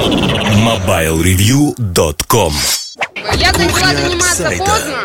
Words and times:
MobileReview.com 0.00 2.54
Я 3.34 3.52
начала 3.52 3.94
заниматься 3.94 4.34
сайта. 4.34 4.64
поздно. 4.64 4.96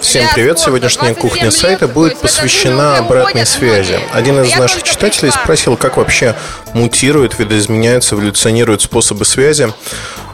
Всем 0.00 0.28
привет! 0.34 0.60
Сегодняшняя 0.60 1.14
27 1.14 1.30
кухня 1.30 1.50
сайта 1.50 1.88
будет 1.88 2.20
посвящена 2.20 2.98
обратной 2.98 3.44
связи. 3.44 3.98
Один 4.12 4.40
из 4.40 4.54
наших 4.56 4.84
читателей 4.84 5.32
спросил, 5.32 5.76
как 5.76 5.96
вообще 5.96 6.36
мутируют, 6.74 7.40
видоизменяются, 7.40 8.14
эволюционируют 8.14 8.82
способы 8.82 9.24
связи 9.24 9.72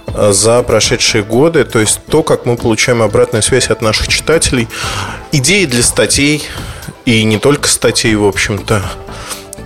э, 0.09 0.33
за 0.33 0.63
прошедшие 0.63 1.25
годы, 1.25 1.65
то 1.65 1.79
есть 1.79 2.01
то, 2.07 2.23
как 2.23 2.45
мы 2.45 2.59
получаем 2.59 3.01
обратную 3.01 3.43
связь 3.43 3.71
от 3.71 3.81
наших 3.81 4.09
читателей, 4.09 4.69
идеи 5.33 5.65
для 5.65 5.83
статей 5.83 6.47
и 7.07 7.25
не 7.25 7.39
только 7.39 7.67
статей, 7.67 8.15
в 8.15 8.27
общем-то, 8.27 8.83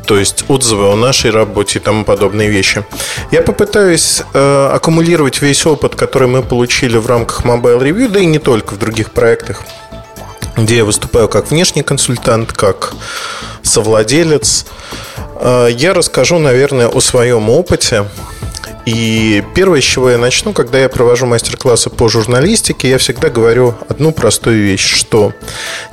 то 0.06 0.16
есть 0.18 0.44
отзывы 0.48 0.92
о 0.92 0.96
нашей 0.96 1.30
работе 1.30 1.78
и 1.78 1.82
тому 1.82 2.04
подобные 2.04 2.48
вещи. 2.48 2.84
Я 3.30 3.42
попытаюсь 3.42 4.22
э, 4.32 4.70
аккумулировать 4.72 5.42
весь 5.42 5.66
опыт, 5.66 5.96
который 5.96 6.28
мы 6.28 6.42
получили 6.42 6.96
в 6.96 7.06
рамках 7.06 7.44
Mobile 7.44 7.80
Review, 7.80 8.08
да 8.08 8.20
и 8.20 8.26
не 8.26 8.38
только 8.38 8.74
в 8.74 8.78
других 8.78 9.10
проектах, 9.10 9.62
где 10.56 10.78
я 10.78 10.84
выступаю 10.84 11.28
как 11.28 11.50
внешний 11.50 11.82
консультант, 11.82 12.52
как 12.52 12.94
совладелец. 13.62 14.66
Э, 15.40 15.68
Я 15.70 15.92
расскажу, 15.92 16.38
наверное, 16.38 16.88
о 16.88 17.00
своем 17.00 17.50
опыте. 17.50 18.06
И 18.86 19.42
первое, 19.56 19.80
с 19.80 19.84
чего 19.84 20.10
я 20.10 20.18
начну, 20.18 20.52
когда 20.52 20.78
я 20.78 20.88
провожу 20.88 21.26
мастер-классы 21.26 21.90
по 21.90 22.08
журналистике, 22.08 22.88
я 22.88 22.98
всегда 22.98 23.30
говорю 23.30 23.74
одну 23.88 24.12
простую 24.12 24.62
вещь, 24.62 24.94
что 24.94 25.32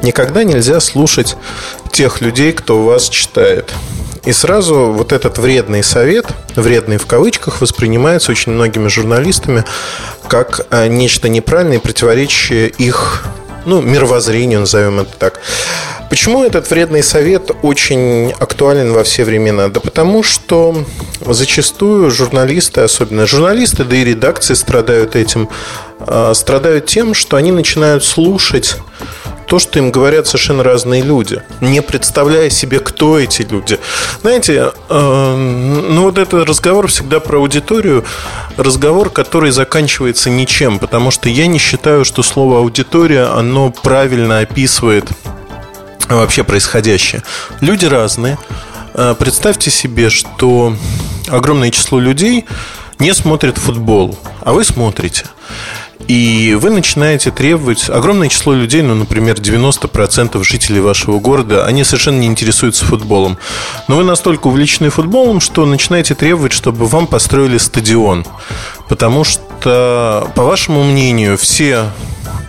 никогда 0.03 0.43
нельзя 0.43 0.79
слушать 0.79 1.35
тех 1.91 2.21
людей, 2.21 2.53
кто 2.53 2.83
вас 2.83 3.09
читает. 3.09 3.73
И 4.25 4.31
сразу 4.31 4.93
вот 4.93 5.11
этот 5.11 5.37
вредный 5.37 5.83
совет, 5.83 6.27
вредный 6.55 6.97
в 6.97 7.05
кавычках, 7.05 7.59
воспринимается 7.59 8.31
очень 8.31 8.53
многими 8.53 8.87
журналистами 8.87 9.65
как 10.27 10.65
э, 10.69 10.87
нечто 10.87 11.27
неправильное, 11.27 11.77
и 11.77 11.81
противоречащее 11.81 12.69
их 12.69 13.25
ну, 13.65 13.81
мировоззрению, 13.81 14.61
назовем 14.61 15.01
это 15.01 15.11
так. 15.17 15.41
Почему 16.09 16.43
этот 16.43 16.69
вредный 16.69 17.03
совет 17.03 17.51
очень 17.63 18.31
актуален 18.39 18.93
во 18.93 19.03
все 19.03 19.23
времена? 19.23 19.67
Да 19.67 19.79
потому 19.79 20.23
что 20.23 20.85
зачастую 21.25 22.11
журналисты, 22.11 22.81
особенно 22.81 23.25
журналисты, 23.25 23.83
да 23.83 23.95
и 23.95 24.03
редакции 24.03 24.53
страдают 24.53 25.15
этим, 25.15 25.49
э, 25.99 26.33
страдают 26.35 26.85
тем, 26.85 27.13
что 27.13 27.35
они 27.35 27.51
начинают 27.51 28.03
слушать 28.03 28.77
то, 29.53 29.59
что 29.59 29.77
им 29.77 29.91
говорят 29.91 30.25
совершенно 30.25 30.63
разные 30.63 31.03
люди, 31.03 31.43
не 31.61 31.83
представляя 31.83 32.49
себе, 32.49 32.79
кто 32.79 33.19
эти 33.19 33.43
люди. 33.43 33.77
Знаете, 34.21 34.71
э, 34.89 35.35
ну 35.89 36.01
вот 36.01 36.17
этот 36.17 36.49
разговор 36.49 36.87
всегда 36.87 37.19
про 37.19 37.37
аудиторию, 37.37 38.03
разговор, 38.57 39.11
который 39.11 39.51
заканчивается 39.51 40.31
ничем, 40.31 40.79
потому 40.79 41.11
что 41.11 41.29
я 41.29 41.45
не 41.45 41.59
считаю, 41.59 42.03
что 42.03 42.23
слово 42.23 42.57
аудитория, 42.57 43.25
оно 43.25 43.69
правильно 43.69 44.39
описывает 44.39 45.05
вообще 46.09 46.43
происходящее. 46.43 47.21
Люди 47.61 47.85
разные. 47.85 48.39
Э, 48.95 49.13
Представьте 49.19 49.69
себе, 49.69 50.09
что 50.09 50.75
огромное 51.27 51.69
число 51.69 51.99
людей 51.99 52.45
не 52.97 53.13
смотрит 53.13 53.59
футбол, 53.59 54.17
а 54.41 54.53
вы 54.53 54.63
смотрите. 54.63 55.25
И 56.07 56.57
вы 56.59 56.69
начинаете 56.69 57.31
требовать 57.31 57.89
огромное 57.89 58.29
число 58.29 58.53
людей, 58.53 58.81
ну, 58.81 58.95
например, 58.95 59.35
90% 59.35 60.43
жителей 60.43 60.81
вашего 60.81 61.19
города, 61.19 61.65
они 61.65 61.83
совершенно 61.83 62.19
не 62.19 62.27
интересуются 62.27 62.85
футболом. 62.85 63.37
Но 63.87 63.97
вы 63.97 64.03
настолько 64.03 64.47
увлечены 64.47 64.89
футболом, 64.89 65.39
что 65.39 65.65
начинаете 65.65 66.15
требовать, 66.15 66.51
чтобы 66.51 66.85
вам 66.85 67.07
построили 67.07 67.57
стадион. 67.57 68.25
Потому 68.89 69.23
что, 69.23 70.29
по 70.35 70.43
вашему 70.43 70.83
мнению, 70.83 71.37
все 71.37 71.85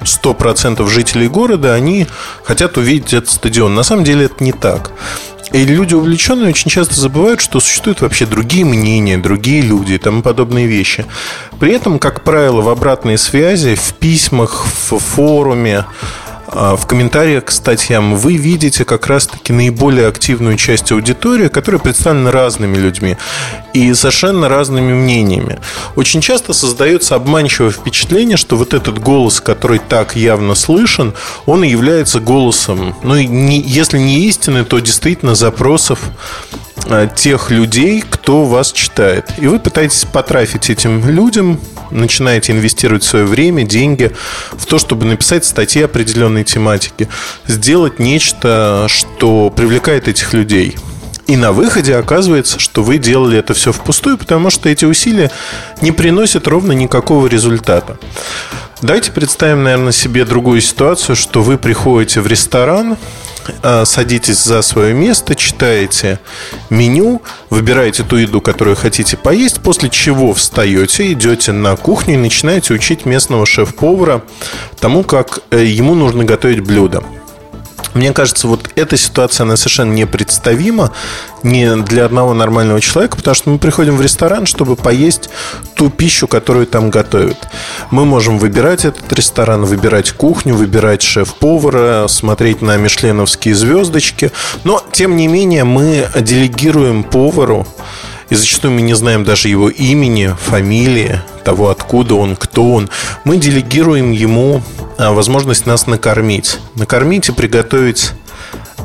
100% 0.02 0.86
жителей 0.88 1.28
города, 1.28 1.74
они 1.74 2.06
хотят 2.44 2.76
увидеть 2.76 3.14
этот 3.14 3.30
стадион. 3.30 3.74
На 3.74 3.82
самом 3.82 4.04
деле 4.04 4.26
это 4.26 4.42
не 4.42 4.52
так. 4.52 4.92
И 5.54 5.64
люди 5.64 5.94
увлеченные 5.94 6.48
очень 6.48 6.68
часто 6.68 7.00
забывают, 7.00 7.40
что 7.40 7.60
существуют 7.60 8.00
вообще 8.00 8.26
другие 8.26 8.64
мнения, 8.64 9.18
другие 9.18 9.62
люди 9.62 9.92
и 9.92 9.98
тому 9.98 10.20
подобные 10.20 10.66
вещи. 10.66 11.06
При 11.60 11.72
этом, 11.72 12.00
как 12.00 12.24
правило, 12.24 12.60
в 12.60 12.68
обратной 12.68 13.16
связи, 13.16 13.76
в 13.76 13.94
письмах, 13.94 14.66
в 14.66 14.98
форуме, 14.98 15.84
в 16.46 16.86
комментариях 16.86 17.46
к 17.46 17.50
статьям 17.50 18.16
вы 18.16 18.36
видите 18.36 18.84
как 18.84 19.06
раз-таки 19.06 19.52
наиболее 19.52 20.06
активную 20.08 20.56
часть 20.56 20.92
аудитории, 20.92 21.48
которая 21.48 21.80
представлена 21.80 22.30
разными 22.30 22.76
людьми 22.76 23.16
и 23.72 23.92
совершенно 23.94 24.48
разными 24.48 24.92
мнениями. 24.92 25.58
Очень 25.96 26.20
часто 26.20 26.52
создается 26.52 27.14
обманчивое 27.14 27.70
впечатление, 27.70 28.36
что 28.36 28.56
вот 28.56 28.74
этот 28.74 28.98
голос, 28.98 29.40
который 29.40 29.78
так 29.78 30.16
явно 30.16 30.54
слышен, 30.54 31.14
он 31.46 31.64
и 31.64 31.68
является 31.68 32.20
голосом, 32.20 32.96
ну, 33.02 33.18
не, 33.20 33.60
если 33.60 33.98
не 33.98 34.26
истины, 34.26 34.64
то 34.64 34.78
действительно 34.78 35.34
запросов 35.34 36.00
а, 36.73 36.73
тех 37.16 37.50
людей, 37.50 38.04
кто 38.08 38.44
вас 38.44 38.72
читает. 38.72 39.30
И 39.38 39.46
вы 39.46 39.58
пытаетесь 39.58 40.04
потрафить 40.04 40.70
этим 40.70 41.08
людям, 41.08 41.60
начинаете 41.90 42.52
инвестировать 42.52 43.04
свое 43.04 43.24
время, 43.24 43.64
деньги 43.64 44.12
в 44.52 44.66
то, 44.66 44.78
чтобы 44.78 45.06
написать 45.06 45.44
статьи 45.44 45.82
определенной 45.82 46.44
тематики, 46.44 47.08
сделать 47.46 47.98
нечто, 47.98 48.86
что 48.88 49.50
привлекает 49.50 50.08
этих 50.08 50.32
людей. 50.32 50.76
И 51.26 51.36
на 51.36 51.52
выходе 51.52 51.96
оказывается, 51.96 52.58
что 52.58 52.82
вы 52.82 52.98
делали 52.98 53.38
это 53.38 53.54
все 53.54 53.72
впустую, 53.72 54.18
потому 54.18 54.50
что 54.50 54.68
эти 54.68 54.84
усилия 54.84 55.30
не 55.80 55.90
приносят 55.90 56.46
ровно 56.46 56.72
никакого 56.72 57.26
результата. 57.28 57.98
Давайте 58.82 59.12
представим, 59.12 59.62
наверное, 59.62 59.92
себе 59.92 60.24
другую 60.24 60.60
ситуацию, 60.60 61.16
что 61.16 61.42
вы 61.42 61.58
приходите 61.58 62.20
в 62.20 62.26
ресторан, 62.26 62.96
а, 63.62 63.84
садитесь 63.84 64.42
за 64.42 64.62
свое 64.62 64.94
место, 64.94 65.34
читаете 65.34 66.18
меню, 66.70 67.22
выбираете 67.50 68.02
ту 68.02 68.16
еду, 68.16 68.40
которую 68.40 68.76
хотите 68.76 69.16
поесть, 69.16 69.60
после 69.62 69.90
чего 69.90 70.34
встаете, 70.34 71.12
идете 71.12 71.52
на 71.52 71.76
кухню 71.76 72.14
и 72.14 72.18
начинаете 72.18 72.74
учить 72.74 73.04
местного 73.06 73.46
шеф-повара 73.46 74.22
тому, 74.80 75.02
как 75.04 75.40
э, 75.50 75.64
ему 75.64 75.94
нужно 75.94 76.24
готовить 76.24 76.60
блюдо. 76.60 77.02
Мне 77.94 78.12
кажется, 78.12 78.48
вот 78.48 78.70
эта 78.74 78.96
ситуация, 78.96 79.44
она 79.44 79.56
совершенно 79.56 79.92
непредставима 79.92 80.92
не 81.42 81.76
для 81.76 82.04
одного 82.04 82.34
нормального 82.34 82.80
человека, 82.80 83.16
потому 83.16 83.34
что 83.34 83.50
мы 83.50 83.58
приходим 83.58 83.96
в 83.96 84.00
ресторан, 84.00 84.46
чтобы 84.46 84.76
поесть 84.76 85.30
ту 85.74 85.90
пищу, 85.90 86.26
которую 86.26 86.66
там 86.66 86.90
готовят. 86.90 87.38
Мы 87.90 88.04
можем 88.04 88.38
выбирать 88.38 88.84
этот 88.84 89.12
ресторан, 89.12 89.64
выбирать 89.64 90.12
кухню, 90.12 90.54
выбирать 90.54 91.02
шеф-повара, 91.02 92.06
смотреть 92.08 92.62
на 92.62 92.76
мишленовские 92.76 93.54
звездочки, 93.54 94.32
но, 94.64 94.82
тем 94.92 95.16
не 95.16 95.28
менее, 95.28 95.64
мы 95.64 96.08
делегируем 96.20 97.04
повару 97.04 97.66
и 98.30 98.34
зачастую 98.34 98.72
мы 98.74 98.82
не 98.82 98.94
знаем 98.94 99.24
даже 99.24 99.48
его 99.48 99.68
имени, 99.68 100.34
фамилии, 100.38 101.20
того, 101.44 101.70
откуда 101.70 102.14
он, 102.14 102.36
кто 102.36 102.72
он. 102.72 102.88
Мы 103.24 103.36
делегируем 103.36 104.12
ему 104.12 104.62
а, 104.98 105.12
возможность 105.12 105.66
нас 105.66 105.86
накормить. 105.86 106.58
Накормить 106.74 107.28
и 107.28 107.32
приготовить 107.32 108.12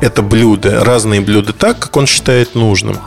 это 0.00 0.22
блюдо, 0.22 0.84
разные 0.84 1.20
блюда 1.20 1.52
так, 1.52 1.78
как 1.78 1.96
он 1.96 2.06
считает 2.06 2.54
нужным. 2.54 2.98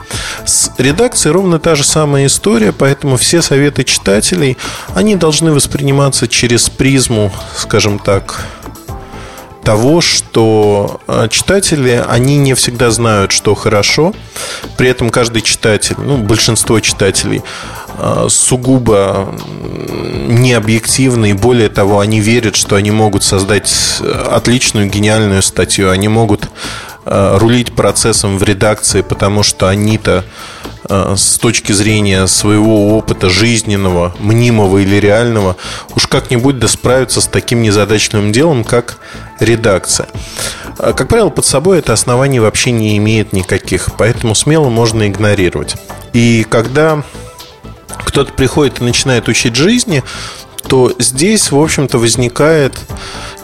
С 0.44 0.70
редакцией 0.78 1.32
ровно 1.32 1.58
та 1.58 1.74
же 1.74 1.84
самая 1.84 2.26
история, 2.26 2.72
поэтому 2.72 3.16
все 3.16 3.42
советы 3.42 3.84
читателей, 3.84 4.56
они 4.94 5.16
должны 5.16 5.52
восприниматься 5.52 6.28
через 6.28 6.68
призму, 6.68 7.32
скажем 7.56 7.98
так, 7.98 8.44
того, 9.64 10.00
что 10.00 11.00
э, 11.08 11.28
читатели, 11.30 12.04
они 12.06 12.36
не 12.36 12.54
всегда 12.54 12.90
знают, 12.90 13.32
что 13.32 13.54
хорошо. 13.54 14.14
При 14.76 14.88
этом 14.88 15.10
каждый 15.10 15.42
читатель, 15.42 15.96
ну, 15.98 16.18
большинство 16.18 16.78
читателей 16.80 17.42
э, 17.98 18.26
сугубо 18.28 19.34
необъективны, 20.28 21.30
и 21.30 21.32
более 21.32 21.68
того, 21.68 22.00
они 22.00 22.20
верят, 22.20 22.56
что 22.56 22.76
они 22.76 22.90
могут 22.90 23.24
создать 23.24 23.72
э, 24.00 24.10
отличную, 24.30 24.88
гениальную 24.88 25.42
статью, 25.42 25.90
они 25.90 26.08
могут 26.08 26.48
рулить 27.04 27.74
процессом 27.74 28.38
в 28.38 28.42
редакции, 28.42 29.02
потому 29.02 29.42
что 29.42 29.68
они-то 29.68 30.24
с 30.88 31.38
точки 31.38 31.72
зрения 31.72 32.26
своего 32.26 32.96
опыта 32.96 33.30
жизненного, 33.30 34.14
мнимого 34.18 34.78
или 34.78 34.96
реального, 34.96 35.56
уж 35.94 36.06
как-нибудь 36.06 36.58
да 36.58 36.68
справятся 36.68 37.20
с 37.20 37.26
таким 37.26 37.62
незадачным 37.62 38.32
делом, 38.32 38.64
как 38.64 38.98
редакция. 39.40 40.08
Как 40.76 41.08
правило, 41.08 41.30
под 41.30 41.46
собой 41.46 41.78
это 41.78 41.92
основание 41.92 42.40
вообще 42.40 42.70
не 42.70 42.96
имеет 42.98 43.32
никаких, 43.32 43.90
поэтому 43.96 44.34
смело 44.34 44.68
можно 44.68 45.08
игнорировать. 45.08 45.76
И 46.12 46.46
когда 46.50 47.02
кто-то 48.04 48.32
приходит 48.32 48.80
и 48.80 48.84
начинает 48.84 49.28
учить 49.28 49.56
жизни, 49.56 50.02
то 50.68 50.92
здесь, 50.98 51.50
в 51.50 51.58
общем-то, 51.60 51.98
возникает 51.98 52.78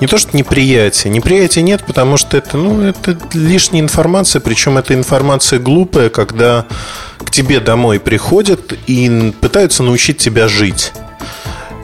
не 0.00 0.06
то, 0.06 0.18
что 0.18 0.36
неприятие. 0.36 1.12
Неприятия 1.12 1.62
нет, 1.62 1.84
потому 1.86 2.16
что 2.16 2.36
это, 2.36 2.56
ну, 2.56 2.82
это 2.82 3.16
лишняя 3.34 3.82
информация, 3.82 4.40
причем 4.40 4.78
эта 4.78 4.94
информация 4.94 5.58
глупая, 5.58 6.08
когда 6.08 6.66
к 7.18 7.30
тебе 7.30 7.60
домой 7.60 8.00
приходят 8.00 8.72
и 8.86 9.32
пытаются 9.40 9.82
научить 9.82 10.18
тебя 10.18 10.48
жить. 10.48 10.92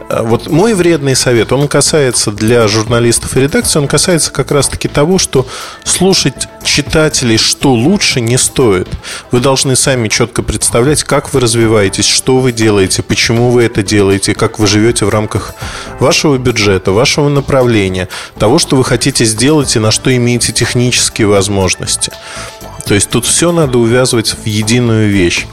А 0.08 0.22
вот 0.22 0.46
мой 0.46 0.74
вредный 0.74 1.16
совет, 1.16 1.52
он 1.52 1.66
касается 1.66 2.30
для 2.30 2.68
журналистов 2.68 3.36
и 3.36 3.40
редакции, 3.40 3.80
он 3.80 3.88
касается 3.88 4.30
как 4.30 4.52
раз-таки 4.52 4.86
того, 4.86 5.18
что 5.18 5.46
слушать 5.82 6.46
читателей, 6.64 7.38
что 7.38 7.72
лучше, 7.72 8.20
не 8.20 8.38
стоит. 8.38 8.88
Вы 9.32 9.40
должны 9.40 9.74
сами 9.74 10.08
четко 10.08 10.42
представлять, 10.42 11.02
как 11.02 11.34
вы 11.34 11.40
развиваетесь, 11.40 12.06
что 12.06 12.38
вы 12.38 12.52
делаете, 12.52 13.02
почему 13.02 13.50
вы 13.50 13.64
это 13.64 13.82
делаете, 13.82 14.34
как 14.34 14.60
вы 14.60 14.68
живете 14.68 15.06
в 15.06 15.08
рамках 15.08 15.54
вашего 15.98 16.38
бюджета, 16.38 16.92
вашего 16.92 17.28
направления, 17.28 18.08
того, 18.38 18.60
что 18.60 18.76
вы 18.76 18.84
хотите 18.84 19.24
сделать 19.24 19.74
и 19.74 19.80
на 19.80 19.90
что 19.90 20.14
имеете 20.14 20.52
технические 20.52 21.26
возможности. 21.26 22.12
То 22.86 22.94
есть 22.94 23.10
тут 23.10 23.26
все 23.26 23.50
надо 23.50 23.78
увязывать 23.78 24.36
в 24.36 24.46
единую 24.46 25.10
вещь. 25.10 25.46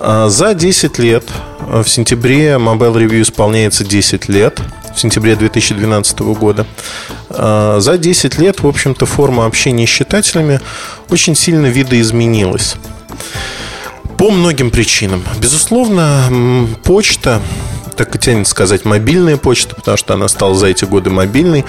А, 0.00 0.28
за 0.28 0.54
10 0.54 0.98
лет, 0.98 1.24
а, 1.60 1.82
в 1.82 1.88
сентябре 1.88 2.52
Mobile 2.52 2.94
Review 2.94 3.22
исполняется 3.22 3.84
10 3.84 4.28
лет, 4.28 4.60
в 4.94 5.00
сентябре 5.00 5.34
2012 5.34 6.34
года. 6.34 6.66
А, 7.30 7.80
за 7.80 7.98
10 7.98 8.38
лет, 8.38 8.62
в 8.62 8.66
общем-то, 8.66 9.06
форма 9.06 9.46
общения 9.46 9.86
с 9.86 9.90
читателями 9.90 10.60
очень 11.10 11.34
сильно 11.34 11.66
видоизменилась. 11.66 12.76
По 14.16 14.30
многим 14.30 14.70
причинам. 14.70 15.24
Безусловно, 15.40 16.68
почта 16.84 17.40
так 17.98 18.14
и 18.14 18.18
тянет 18.18 18.46
сказать 18.46 18.84
мобильная 18.84 19.36
почта, 19.36 19.74
потому 19.74 19.96
что 19.96 20.14
она 20.14 20.28
стала 20.28 20.54
за 20.54 20.68
эти 20.68 20.84
годы 20.84 21.10
мобильной. 21.10 21.64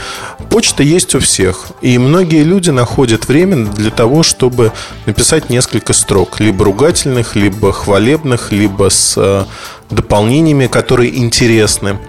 Почта 0.51 0.83
есть 0.83 1.15
у 1.15 1.19
всех. 1.19 1.71
И 1.81 1.97
многие 1.97 2.43
люди 2.43 2.69
находят 2.69 3.27
время 3.27 3.65
для 3.65 3.89
того, 3.89 4.21
чтобы 4.21 4.71
написать 5.07 5.49
несколько 5.49 5.93
строк. 5.93 6.39
Либо 6.39 6.63
ругательных, 6.65 7.35
либо 7.35 7.73
хвалебных, 7.73 8.51
либо 8.51 8.89
с 8.89 9.15
э, 9.17 9.45
дополнениями, 9.89 10.67
которые 10.67 11.17
интересны 11.17 11.99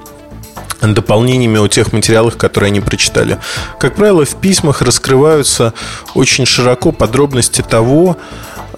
дополнениями 0.83 1.59
о 1.59 1.69
тех 1.69 1.93
материалах, 1.93 2.37
которые 2.37 2.69
они 2.69 2.81
прочитали. 2.81 3.39
Как 3.79 3.97
правило, 3.97 4.25
в 4.25 4.37
письмах 4.37 4.83
раскрываются 4.83 5.75
очень 6.15 6.47
широко 6.47 6.93
подробности 6.93 7.63
того, 7.63 8.17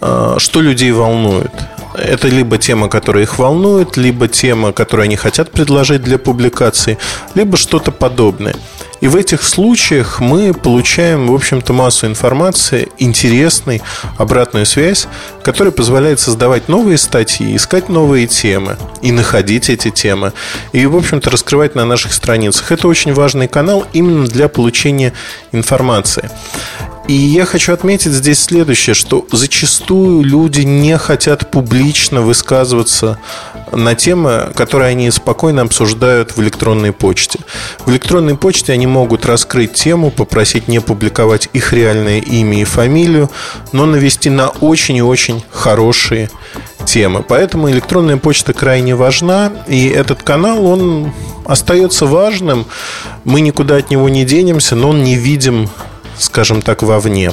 э, 0.01 0.35
что 0.39 0.61
людей 0.61 0.93
волнует. 0.93 1.53
Это 1.95 2.29
либо 2.29 2.59
тема, 2.59 2.89
которая 2.89 3.25
их 3.25 3.39
волнует, 3.39 3.97
либо 3.97 4.29
тема, 4.29 4.73
которую 4.73 5.05
они 5.05 5.17
хотят 5.17 5.51
предложить 5.51 6.03
для 6.03 6.19
публикации, 6.19 6.99
либо 7.35 7.57
что-то 7.57 7.91
подобное. 7.91 8.55
И 9.03 9.09
в 9.09 9.17
этих 9.17 9.43
случаях 9.43 10.21
мы 10.21 10.55
получаем, 10.55 11.27
в 11.27 11.35
общем-то, 11.35 11.73
массу 11.73 12.07
информации, 12.07 12.89
интересной, 12.99 13.83
обратную 14.17 14.65
связь, 14.65 15.09
которая 15.43 15.73
позволяет 15.73 16.21
создавать 16.21 16.69
новые 16.69 16.99
статьи, 16.99 17.57
искать 17.57 17.89
новые 17.89 18.29
темы 18.29 18.77
и 19.03 19.11
находить 19.11 19.71
эти 19.71 19.91
темы. 19.91 20.33
И, 20.71 20.87
в 20.87 20.97
общем-то, 20.97 21.31
раскрывать 21.31 21.75
на 21.75 21.85
наших 21.85 22.13
страницах. 22.13 22.71
Это 22.71 22.87
очень 22.87 23.13
важный 23.13 23.49
канал 23.49 23.87
именно 23.93 24.25
для 24.25 24.49
получения 24.49 25.13
информации. 25.51 26.31
И 27.09 27.15
я 27.15 27.45
хочу 27.47 27.73
отметить 27.73 28.13
здесь 28.13 28.41
следующее, 28.41 28.95
что 28.95 29.27
зачастую 29.33 30.23
люди 30.23 30.61
не 30.61 30.97
хотят 30.99 31.51
публично 31.51 32.23
высказываться 32.23 33.19
на 33.73 33.95
темы, 33.95 34.53
которые 34.55 34.91
они 34.91 35.11
спокойно 35.11 35.63
обсуждают 35.63 36.37
в 36.37 36.43
электронной 36.43 36.93
почте. 36.93 37.41
В 37.85 37.91
электронной 37.91 38.37
почте 38.37 38.73
они 38.73 38.87
могут 38.87 39.27
раскрыть 39.27 39.73
тему, 39.73 40.11
попросить 40.11 40.69
не 40.69 40.81
публиковать 40.81 41.49
их 41.53 41.73
реальное 41.73 42.21
имя 42.21 42.61
и 42.61 42.65
фамилию, 42.65 43.31
но 43.73 43.87
навести 43.87 44.31
на 44.31 44.49
очень 44.49 44.97
и 44.97 45.03
очень 45.03 45.43
хорошие 45.51 46.31
темы. 46.85 47.25
Поэтому 47.27 47.71
электронная 47.71 48.17
почта 48.17 48.53
крайне 48.53 48.95
важна, 48.95 49.53
и 49.67 49.89
этот 49.89 50.23
канал, 50.23 50.65
он 50.67 51.13
остается 51.45 52.07
важным. 52.07 52.67
Мы 53.25 53.41
никуда 53.41 53.77
от 53.77 53.91
него 53.91 54.09
не 54.09 54.25
денемся, 54.25 54.77
но 54.77 54.91
он 54.91 55.03
не 55.03 55.17
видим 55.17 55.69
скажем 56.19 56.63
так, 56.63 56.83
вовне. 56.83 57.33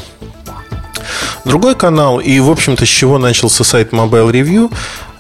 Другой 1.46 1.76
канал, 1.76 2.20
и, 2.20 2.40
в 2.40 2.50
общем-то, 2.50 2.86
с 2.86 2.90
чего 2.90 3.18
начался 3.18 3.64
сайт 3.64 3.92
Mobile 3.92 4.31
Review, 4.31 4.72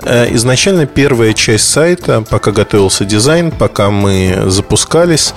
э, 0.03 0.33
изначально 0.35 0.85
первая 0.85 1.33
часть 1.33 1.69
сайта, 1.69 2.23
пока 2.29 2.51
готовился 2.51 3.05
дизайн, 3.05 3.51
пока 3.51 3.89
мы 3.89 4.43
запускались, 4.47 5.33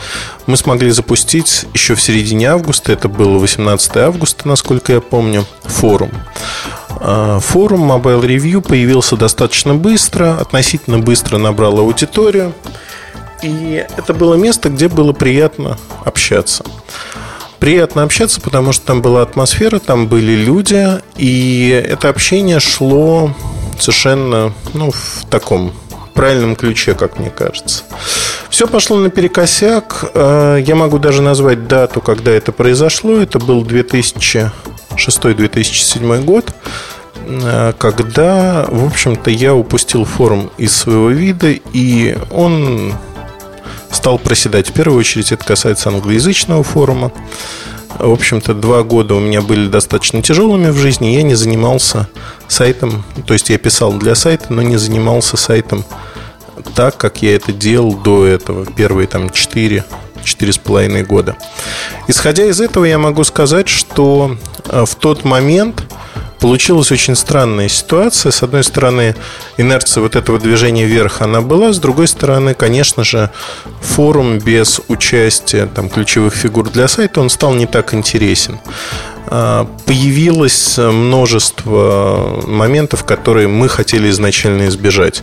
мы 0.47 0.57
смогли 0.57 0.91
запустить 0.91 1.67
еще 1.73 1.95
в 1.95 2.03
середине 2.03 2.51
августа, 2.51 2.93
это 2.93 3.09
было 3.09 3.39
18 3.39 3.97
августа, 3.99 4.49
насколько 4.49 4.93
я 4.93 5.01
помню, 5.01 5.47
форум. 5.63 6.11
Э, 7.01 7.39
форум 7.41 7.91
Mobile 7.91 8.23
Review 8.23 8.61
появился 8.61 9.17
достаточно 9.17 9.75
быстро, 9.75 10.37
относительно 10.39 10.99
быстро 10.99 11.39
набрал 11.39 11.79
аудиторию, 11.79 12.55
и 13.43 13.85
это 13.97 14.15
было 14.15 14.35
место, 14.35 14.69
где 14.69 14.89
было 14.89 15.13
приятно 15.13 15.79
общаться 16.05 16.65
приятно 17.63 18.03
общаться, 18.03 18.41
потому 18.41 18.73
что 18.73 18.87
там 18.87 19.03
была 19.03 19.23
атмосфера, 19.23 19.79
там 19.79 20.09
были 20.09 20.33
люди, 20.33 21.01
и 21.17 21.69
это 21.89 22.09
общение 22.09 22.59
шло 22.59 23.33
совершенно 23.79 24.53
ну, 24.75 24.91
в 24.91 25.25
таком 25.31 25.73
правильном 26.13 26.57
ключе, 26.57 26.95
как 26.95 27.21
мне 27.21 27.31
кажется. 27.31 27.85
Все 28.51 28.67
пошло 28.67 28.99
наперекосяк. 28.99 30.11
Э, 30.13 30.59
я 30.61 30.75
могу 30.75 30.99
даже 30.99 31.23
назвать 31.23 31.69
дату, 31.69 32.01
когда 32.01 32.33
это 32.33 32.51
произошло. 32.51 33.19
Это 33.19 33.39
был 33.39 33.65
2006-2007 33.65 36.25
год 36.25 36.53
э, 37.15 37.75
когда, 37.79 38.67
в 38.69 38.87
общем-то, 38.87 39.31
я 39.31 39.55
упустил 39.55 40.05
форум 40.05 40.51
из 40.59 40.77
своего 40.77 41.11
вида, 41.11 41.55
и 41.73 42.19
он 42.33 42.95
стал 43.93 44.19
проседать. 44.19 44.71
В 44.71 44.73
первую 44.73 44.99
очередь 44.99 45.33
это 45.33 45.45
касается 45.45 45.91
англоязычного 45.91 46.63
форума. 46.63 47.13
В 47.99 48.11
общем-то, 48.11 48.55
два 48.55 48.83
года 48.83 49.15
у 49.15 49.21
меня 49.21 49.43
были 49.43 49.69
достаточно 49.69 50.23
тяжелыми 50.23 50.71
в 50.71 50.77
жизни. 50.77 51.09
Я 51.09 51.23
не 51.23 51.35
занимался 51.35 52.09
сайтом. 52.49 53.05
То 53.27 53.35
есть 53.35 53.51
я 53.51 53.59
писал 53.59 53.93
для 53.93 54.15
сайта, 54.15 54.53
но 54.53 54.63
не 54.63 54.77
занимался 54.77 55.37
сайтом 55.37 55.85
так, 56.75 56.97
как 56.97 57.23
я 57.23 57.35
это 57.35 57.53
делал 57.53 57.95
до 57.95 58.27
этого. 58.27 58.67
Первые 58.67 59.07
там 59.07 59.31
четыре 59.31 59.85
четыре 60.25 60.53
с 60.53 60.59
половиной 60.59 61.03
года. 61.03 61.37
Исходя 62.07 62.45
из 62.45 62.61
этого, 62.61 62.85
я 62.85 62.99
могу 62.99 63.25
сказать, 63.25 63.69
что 63.69 64.37
э, 64.67 64.85
в 64.87 64.95
тот 64.95 65.25
момент 65.25 65.85
получилась 66.43 66.91
очень 66.91 67.15
странная 67.15 67.69
ситуация. 67.69 68.33
С 68.33 68.43
одной 68.43 68.65
стороны, 68.65 69.15
инерция 69.59 70.03
вот 70.03 70.17
этого 70.17 70.41
движения 70.41 70.87
вверх, 70.87 71.23
она 71.23 71.41
была. 71.41 71.73
С 71.73 71.79
другой 71.79 72.09
стороны, 72.09 72.53
конечно 72.53 73.05
же, 73.05 73.31
форум 73.81 74.41
без 74.41 74.81
участия 74.89 75.67
там, 75.67 75.89
ключевых 75.89 76.35
фигур 76.35 76.69
для 76.69 76.89
сайта, 76.89 77.21
он 77.21 77.31
стал 77.31 77.55
не 77.55 77.67
так 77.67 77.95
интересен. 77.95 78.59
А, 79.35 79.67
появилось 79.87 80.77
множество 80.77 82.43
моментов, 82.47 83.05
которые 83.05 83.49
мы 83.49 83.67
хотели 83.67 84.11
изначально 84.11 84.69
избежать. 84.69 85.23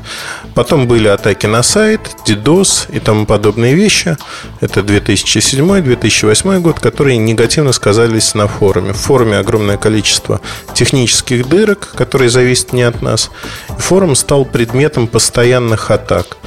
Потом 0.55 0.87
были 0.87 1.07
атаки 1.07 1.45
на 1.45 1.61
сайт, 1.61 2.01
DDoS 2.25 2.87
и 2.91 2.99
тому 2.99 3.27
подобные 3.27 3.75
вещи. 3.75 4.17
Это 4.61 4.79
2007-2008 4.79 6.59
год, 6.59 6.79
которые 6.79 7.17
негативно 7.17 7.71
сказались 7.71 8.33
на 8.33 8.47
форуме. 8.47 8.93
В 8.93 8.97
форуме 8.97 9.37
огромное 9.37 9.77
количество 9.77 10.41
технических 10.73 11.47
дырок, 11.47 11.93
которые 11.95 12.31
зависят 12.31 12.73
не 12.73 12.81
от 12.81 13.03
нас. 13.03 13.29
Форум 13.77 14.15
стал 14.15 14.43
предметом 14.43 15.05
постоянных 15.05 15.91
атак. 15.91 16.37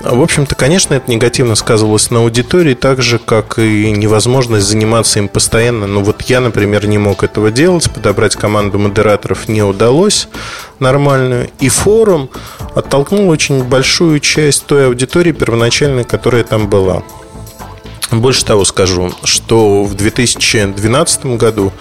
В 0.00 0.22
общем-то, 0.22 0.54
конечно, 0.54 0.94
это 0.94 1.10
негативно 1.10 1.54
сказывалось 1.54 2.10
на 2.10 2.20
аудитории, 2.20 2.72
так 2.72 3.02
же, 3.02 3.18
как 3.18 3.58
и 3.58 3.90
невозможность 3.90 4.66
заниматься 4.66 5.18
им 5.18 5.28
постоянно. 5.28 5.86
Ну 5.86 6.02
вот 6.02 6.22
я, 6.22 6.40
например, 6.40 6.86
не 6.86 6.96
мог 6.96 7.22
этого 7.22 7.50
делать, 7.50 7.90
подобрать 7.90 8.34
команду 8.34 8.78
модераторов 8.78 9.46
не 9.48 9.62
удалось 9.62 10.28
нормальную. 10.78 11.50
И 11.58 11.68
форум 11.68 12.30
оттолкнул 12.74 13.28
очень 13.28 13.62
большую 13.62 14.20
часть 14.20 14.64
той 14.64 14.86
аудитории 14.86 15.32
первоначальной, 15.32 16.04
которая 16.04 16.44
там 16.44 16.68
была. 16.68 17.02
Больше 18.10 18.44
того 18.44 18.64
скажу, 18.64 19.12
что 19.24 19.84
в 19.84 19.94
2012 19.94 21.26
году 21.36 21.72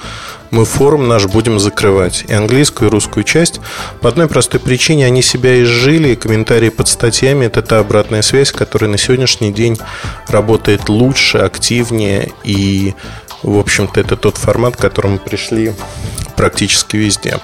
мы 0.51 0.65
форум 0.65 1.08
наш 1.08 1.27
будем 1.27 1.60
закрывать. 1.60 2.25
И 2.27 2.34
английскую, 2.34 2.89
и 2.89 2.91
русскую 2.91 3.24
часть. 3.24 3.60
По 4.01 4.10
одной 4.10 4.27
простой 4.27 4.60
причине 4.60 5.06
они 5.06 5.22
себя 5.22 5.62
изжили, 5.63 6.10
и 6.10 6.15
комментарии 6.15 6.70
под 6.70 6.88
статьями– 6.88 7.46
это 7.48 7.62
та 7.62 7.79
обратная 7.79 8.22
связь, 8.22 8.51
которая 8.51 8.89
на 8.89 8.98
сегодняшний 8.98 9.51
день 9.51 9.77
работает 10.27 10.89
лучше, 10.89 11.38
активнее. 11.39 12.32
И, 12.44 12.94
в 13.44 13.58
общем-то, 13.58 14.00
это 14.00 14.15
тот 14.15 14.38
формат, 14.38 14.75
к 14.75 14.79
которому 14.79 15.20
пришли 15.20 15.74
практически 16.36 16.96
везде. 16.96 17.38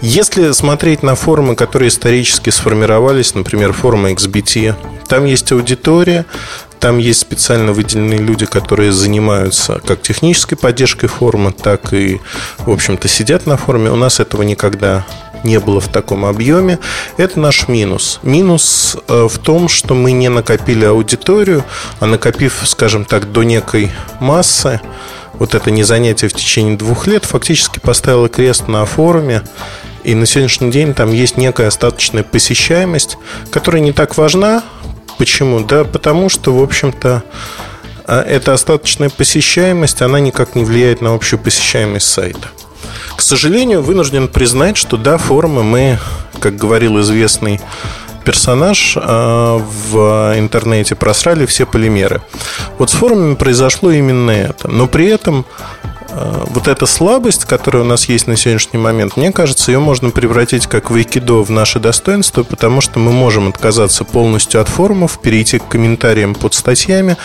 Если 0.00 0.50
смотреть 0.50 1.04
на 1.04 1.14
форумы, 1.14 1.54
которые 1.54 1.88
исторически 1.88 2.50
сформировались, 2.50 3.34
например, 3.34 3.72
форумы 3.72 4.12
XBT, 4.12 4.74
там 5.06 5.24
есть 5.24 5.52
аудитория, 5.52 6.26
там 6.80 6.98
есть 6.98 7.20
специально 7.20 7.72
выделенные 7.72 8.18
люди, 8.18 8.46
которые 8.46 8.92
занимаются 8.92 9.80
как 9.86 10.02
технической 10.02 10.56
поддержкой 10.56 11.08
форума, 11.08 11.52
так 11.52 11.92
и, 11.92 12.20
в 12.58 12.70
общем-то, 12.70 13.08
сидят 13.08 13.46
на 13.46 13.56
форуме. 13.56 13.90
У 13.90 13.96
нас 13.96 14.20
этого 14.20 14.42
никогда 14.42 15.04
не 15.44 15.60
было 15.60 15.80
в 15.80 15.88
таком 15.88 16.24
объеме. 16.24 16.78
Это 17.16 17.38
наш 17.38 17.68
минус. 17.68 18.20
Минус 18.22 18.96
э, 19.08 19.28
в 19.28 19.38
том, 19.38 19.68
что 19.68 19.94
мы 19.94 20.12
не 20.12 20.28
накопили 20.28 20.84
аудиторию, 20.84 21.64
а 22.00 22.06
накопив, 22.06 22.62
скажем 22.64 23.04
так, 23.04 23.30
до 23.32 23.42
некой 23.42 23.92
массы, 24.20 24.80
вот 25.34 25.54
это 25.54 25.70
не 25.70 25.84
занятие 25.84 26.28
в 26.28 26.32
течение 26.32 26.76
двух 26.76 27.06
лет 27.06 27.24
фактически 27.24 27.78
поставило 27.78 28.28
крест 28.28 28.68
на 28.68 28.84
форуме. 28.84 29.42
И 30.04 30.14
на 30.14 30.26
сегодняшний 30.26 30.70
день 30.70 30.94
там 30.94 31.12
есть 31.12 31.36
некая 31.36 31.68
остаточная 31.68 32.22
посещаемость, 32.22 33.18
которая 33.50 33.82
не 33.82 33.92
так 33.92 34.16
важна. 34.16 34.62
Почему? 35.18 35.60
Да 35.60 35.84
потому 35.84 36.28
что, 36.28 36.54
в 36.56 36.62
общем-то, 36.62 37.24
а 38.06 38.22
эта 38.22 38.54
остаточная 38.54 39.10
посещаемость, 39.10 40.00
она 40.00 40.18
никак 40.18 40.54
не 40.54 40.64
влияет 40.64 41.02
на 41.02 41.14
общую 41.14 41.38
посещаемость 41.38 42.06
сайта. 42.06 42.48
К 43.14 43.20
сожалению, 43.20 43.82
вынужден 43.82 44.28
признать, 44.28 44.76
что 44.76 44.96
да, 44.96 45.18
форумы 45.18 45.62
мы, 45.62 45.98
как 46.40 46.56
говорил 46.56 47.00
известный 47.00 47.60
персонаж 48.24 48.96
а, 48.96 49.58
в 49.58 50.38
интернете, 50.38 50.94
просрали 50.94 51.46
все 51.46 51.66
полимеры. 51.66 52.22
Вот 52.78 52.90
с 52.90 52.92
форумами 52.92 53.34
произошло 53.34 53.90
именно 53.90 54.30
это. 54.30 54.68
Но 54.68 54.86
при 54.86 55.06
этом 55.06 55.44
вот 56.10 56.68
эта 56.68 56.86
слабость, 56.86 57.44
которая 57.44 57.82
у 57.82 57.86
нас 57.86 58.08
есть 58.08 58.26
на 58.26 58.36
сегодняшний 58.36 58.78
момент, 58.78 59.16
мне 59.16 59.30
кажется, 59.30 59.70
ее 59.70 59.78
можно 59.78 60.10
превратить 60.10 60.66
как 60.66 60.90
в 60.90 60.94
айкидо 60.94 61.42
в 61.42 61.50
наше 61.50 61.80
достоинство, 61.80 62.42
потому 62.42 62.80
что 62.80 62.98
мы 62.98 63.12
можем 63.12 63.48
отказаться 63.48 64.04
полностью 64.04 64.60
от 64.60 64.68
форумов, 64.68 65.20
перейти 65.20 65.58
к 65.58 65.68
комментариям 65.68 66.34
под 66.34 66.54
статьями, 66.54 67.16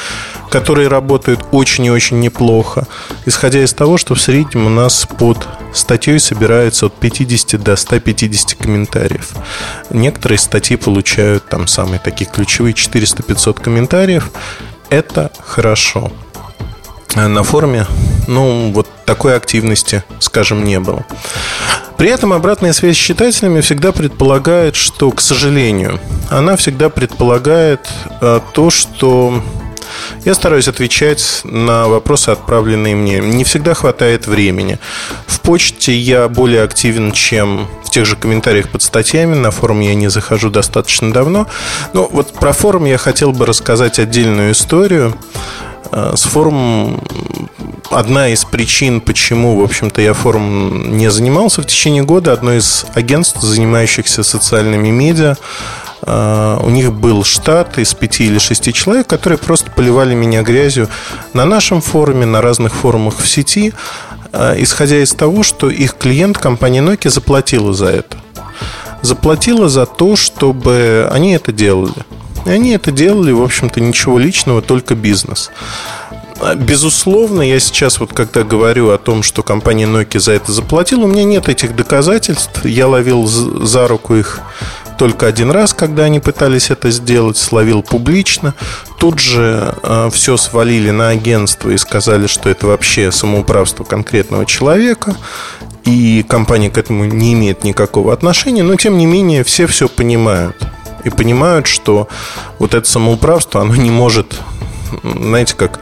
которые 0.50 0.90
работают 0.90 1.46
очень 1.52 1.86
и 1.86 1.92
очень 1.92 2.20
неплохо, 2.20 2.86
исходя 3.26 3.64
из 3.64 3.74
того, 3.74 3.98
что 3.98 4.16
в 4.16 4.22
среднем 4.22 4.68
у 4.68 4.70
нас 4.70 5.08
под 5.18 5.48
статьей 5.74 6.20
собирается 6.20 6.88
от 6.88 6.94
50 6.94 7.64
до 7.64 7.76
150 7.76 8.56
комментариев. 8.56 9.32
Некоторые 9.90 10.38
статьи 10.38 10.76
получают 10.76 11.48
там 11.48 11.68
самые 11.68 12.00
такие 12.00 12.30
ключевые 12.30 12.74
400-500 12.74 13.62
комментариев. 13.62 14.32
Это 14.90 15.32
хорошо. 15.40 16.12
На 17.16 17.44
форуме, 17.44 17.86
ну, 18.28 18.72
вот 18.72 18.88
такой 19.06 19.36
активности, 19.36 20.04
скажем, 20.20 20.64
не 20.64 20.80
было. 20.80 21.06
При 21.98 22.10
этом 22.10 22.34
обратная 22.34 22.74
связь 22.74 22.98
с 22.98 23.00
читателями 23.00 23.62
всегда 23.62 23.92
предполагает, 23.92 24.76
что, 24.76 25.12
к 25.12 25.22
сожалению, 25.22 26.00
она 26.30 26.56
всегда 26.56 26.90
предполагает 26.90 27.88
э, 28.20 28.40
то, 28.54 28.70
что 28.72 29.44
я 30.26 30.34
стараюсь 30.34 30.68
отвечать 30.68 31.42
на 31.44 31.88
вопросы, 31.88 32.30
отправленные 32.30 32.96
мне. 32.96 33.20
Не 33.20 33.44
всегда 33.44 33.74
хватает 33.74 34.28
времени. 34.28 34.80
В 35.28 35.40
почте 35.42 35.94
я 35.96 36.28
более 36.28 36.64
активен, 36.64 37.12
чем 37.12 37.68
в 37.86 37.90
тех 37.90 38.06
же 38.06 38.16
комментариях 38.16 38.70
под 38.70 38.82
статьями. 38.82 39.36
На 39.36 39.52
форум 39.52 39.82
я 39.82 39.94
не 39.96 40.10
захожу 40.10 40.50
достаточно 40.50 41.14
давно. 41.14 41.48
Но 41.94 42.08
вот 42.12 42.34
про 42.34 42.54
форум 42.54 42.86
я 42.86 42.98
хотел 42.98 43.32
бы 43.32 43.46
рассказать 43.46 44.00
отдельную 44.00 44.54
историю. 44.54 45.16
Э, 45.94 46.14
с 46.16 46.24
форумом 46.24 47.02
одна 47.92 48.30
из 48.30 48.46
причин, 48.46 49.00
почему, 49.00 49.60
в 49.60 49.64
общем-то, 49.64 50.02
я 50.02 50.14
форум 50.14 50.98
не 50.98 51.12
занимался 51.12 51.62
в 51.62 51.68
течение 51.68 52.04
года, 52.04 52.34
одно 52.34 52.54
из 52.54 52.86
агентств, 52.96 53.42
занимающихся 53.42 54.24
социальными 54.24 54.90
медиа, 54.90 55.36
а, 56.06 56.60
у 56.64 56.70
них 56.72 56.94
был 56.94 57.24
штат 57.24 57.78
из 57.78 57.94
пяти 57.94 58.26
или 58.26 58.40
шести 58.40 58.74
человек, 58.74 59.06
которые 59.08 59.38
просто 59.38 59.70
поливали 59.70 60.16
меня 60.16 60.42
грязью 60.42 60.90
на 61.34 61.46
нашем 61.46 61.80
форуме, 61.82 62.26
на 62.26 62.42
разных 62.42 62.74
форумах 62.74 63.20
в 63.20 63.28
сети, 63.28 63.74
а, 64.32 64.56
исходя 64.58 65.02
из 65.02 65.14
того, 65.14 65.44
что 65.44 65.70
их 65.70 65.96
клиент, 65.96 66.40
компания 66.40 66.82
Nokia, 66.82 67.10
заплатила 67.10 67.74
за 67.74 67.88
это. 67.88 68.18
Заплатила 69.04 69.70
за 69.70 69.86
то, 69.86 70.16
чтобы 70.16 71.08
они 71.12 71.34
это 71.34 71.52
делали. 71.52 71.94
И 72.46 72.50
они 72.50 72.72
это 72.72 72.92
делали, 72.92 73.32
в 73.32 73.42
общем-то, 73.42 73.80
ничего 73.82 74.20
личного, 74.20 74.62
только 74.62 74.96
бизнес. 74.96 75.52
А, 76.40 76.56
безусловно, 76.56 77.42
я 77.42 77.60
сейчас 77.60 78.00
вот 78.00 78.14
когда 78.14 78.44
говорю 78.44 78.90
о 78.90 78.98
том, 78.98 79.24
что 79.24 79.44
компания 79.44 79.86
Nokia 79.86 80.20
за 80.20 80.34
это 80.34 80.52
заплатила, 80.52 81.06
у 81.06 81.08
меня 81.08 81.24
нет 81.24 81.48
этих 81.48 81.76
доказательств. 81.76 82.66
Я 82.66 82.88
ловил 82.88 83.26
за 83.26 83.88
руку 83.88 84.16
их 84.16 84.42
только 84.98 85.28
один 85.28 85.52
раз, 85.52 85.74
когда 85.74 86.04
они 86.04 86.20
пытались 86.20 86.70
это 86.70 86.92
сделать, 86.92 87.38
словил 87.38 87.82
публично. 87.82 88.54
Тут 89.00 89.20
же 89.20 89.74
э, 89.84 90.10
все 90.14 90.38
свалили 90.38 90.92
на 90.92 91.10
агентство 91.10 91.70
и 91.70 91.78
сказали, 91.78 92.28
что 92.28 92.50
это 92.50 92.68
вообще 92.68 93.12
самоуправство 93.12 93.84
конкретного 93.84 94.46
человека. 94.46 95.16
И 95.86 96.24
компания 96.28 96.70
к 96.70 96.78
этому 96.78 97.06
не 97.06 97.34
имеет 97.34 97.64
никакого 97.64 98.14
отношения. 98.14 98.64
Но, 98.64 98.76
тем 98.76 98.98
не 98.98 99.06
менее, 99.06 99.44
все 99.44 99.68
все 99.68 99.88
понимают. 99.88 100.56
И 101.04 101.10
понимают, 101.10 101.68
что 101.68 102.08
вот 102.60 102.74
это 102.74 102.88
самоуправство, 102.88 103.62
оно 103.62 103.76
не 103.76 103.92
может, 103.92 104.40
знаете, 105.04 105.56
как 105.56 105.80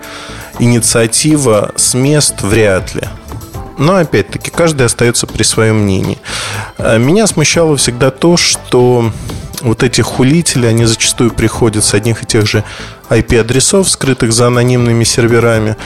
инициатива 0.60 1.72
с 1.76 1.94
мест 1.94 2.42
вряд 2.42 2.96
ли. 2.96 3.04
Но 3.78 3.96
опять-таки 3.96 4.52
каждый 4.52 4.86
остается 4.86 5.28
при 5.28 5.44
своем 5.44 5.84
мнении. 5.84 6.20
А, 6.78 6.98
меня 6.98 7.26
смущало 7.28 7.78
всегда 7.78 8.12
то, 8.12 8.38
что 8.38 9.12
вот 9.62 9.84
эти 9.84 10.02
хулители, 10.02 10.66
они 10.66 10.86
зачастую 10.86 11.32
приходят 11.32 11.84
с 11.84 11.94
одних 11.94 12.24
и 12.24 12.26
тех 12.26 12.46
же 12.46 12.64
IP-адресов, 13.10 13.90
скрытых 13.90 14.34
за 14.34 14.48
анонимными 14.48 15.04
серверами. 15.04 15.78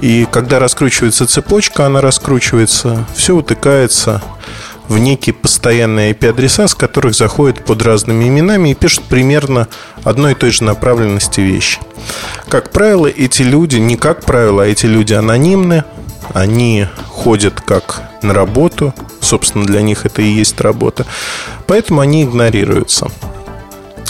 И 0.00 0.26
когда 0.30 0.58
раскручивается 0.58 1.26
цепочка, 1.26 1.86
она 1.86 2.00
раскручивается, 2.00 3.06
все 3.14 3.34
утыкается 3.34 4.22
в 4.88 4.98
некие 4.98 5.34
постоянные 5.34 6.12
IP-адреса, 6.12 6.66
с 6.66 6.74
которых 6.74 7.14
заходят 7.14 7.64
под 7.64 7.82
разными 7.82 8.28
именами 8.28 8.70
и 8.70 8.74
пишут 8.74 9.04
примерно 9.04 9.68
одной 10.04 10.32
и 10.32 10.34
той 10.34 10.50
же 10.50 10.64
направленности 10.64 11.40
вещи. 11.40 11.78
Как 12.48 12.70
правило, 12.70 13.06
эти 13.06 13.42
люди, 13.42 13.76
не 13.76 13.96
как 13.96 14.24
правило, 14.24 14.62
а 14.62 14.66
эти 14.66 14.86
люди 14.86 15.12
анонимны, 15.12 15.84
они 16.34 16.86
ходят 17.08 17.60
как 17.60 18.02
на 18.22 18.34
работу, 18.34 18.94
собственно, 19.20 19.64
для 19.66 19.82
них 19.82 20.06
это 20.06 20.22
и 20.22 20.28
есть 20.28 20.60
работа, 20.60 21.06
поэтому 21.66 22.00
они 22.00 22.24
игнорируются. 22.24 23.08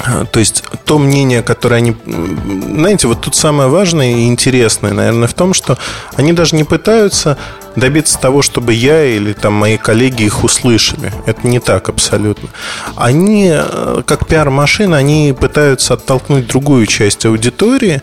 А, 0.05 0.25
то 0.25 0.39
есть 0.39 0.63
то 0.85 0.99
мнение, 0.99 1.43
которое 1.43 1.77
они... 1.77 1.97
Знаете, 2.07 3.09
вот 3.09 3.21
тут 3.21 3.35
самое 3.35 3.69
важное 3.69 4.13
и 4.13 4.27
интересное, 4.27 4.93
наверное, 4.93 5.29
в 5.29 5.35
том, 5.35 5.55
что 5.55 5.79
они 6.17 6.33
даже 6.33 6.57
не 6.57 6.65
пытаются 6.65 7.37
добиться 7.77 8.19
того, 8.19 8.43
чтобы 8.43 8.73
я 8.73 9.05
или 9.05 9.33
там 9.33 9.55
мои 9.55 9.77
коллеги 9.77 10.25
их 10.25 10.45
услышали. 10.45 11.13
Это 11.27 11.47
не 11.47 11.61
так 11.61 11.89
абсолютно. 11.89 12.49
Они, 12.97 13.51
э, 13.53 14.03
как 14.07 14.27
пиар-машина, 14.27 14.97
они 14.97 15.35
пытаются 15.39 15.95
оттолкнуть 15.95 16.47
другую 16.47 16.87
часть 16.87 17.25
аудитории. 17.27 18.03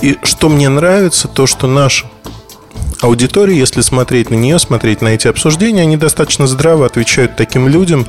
И 0.00 0.18
что 0.22 0.48
мне 0.48 0.68
нравится, 0.68 1.28
то, 1.28 1.46
что 1.46 1.66
наш 1.66 2.04
аудитории, 3.00 3.54
если 3.54 3.80
смотреть 3.80 4.30
на 4.30 4.34
нее, 4.34 4.58
смотреть 4.58 5.02
на 5.02 5.08
эти 5.08 5.28
обсуждения, 5.28 5.82
они 5.82 5.96
достаточно 5.96 6.46
здраво 6.46 6.86
отвечают 6.86 7.36
таким 7.36 7.68
людям, 7.68 8.06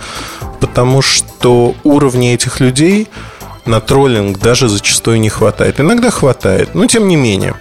потому 0.60 1.02
что 1.02 1.76
уровня 1.84 2.34
этих 2.34 2.60
людей 2.60 3.08
на 3.66 3.82
троллинг 3.82 4.40
даже 4.40 4.70
зачастую 4.70 5.20
не 5.20 5.30
хватает. 5.30 5.80
Иногда 5.80 6.10
хватает, 6.10 6.74
но 6.74 6.86
тем 6.86 7.08
не 7.08 7.16
менее. 7.16 7.56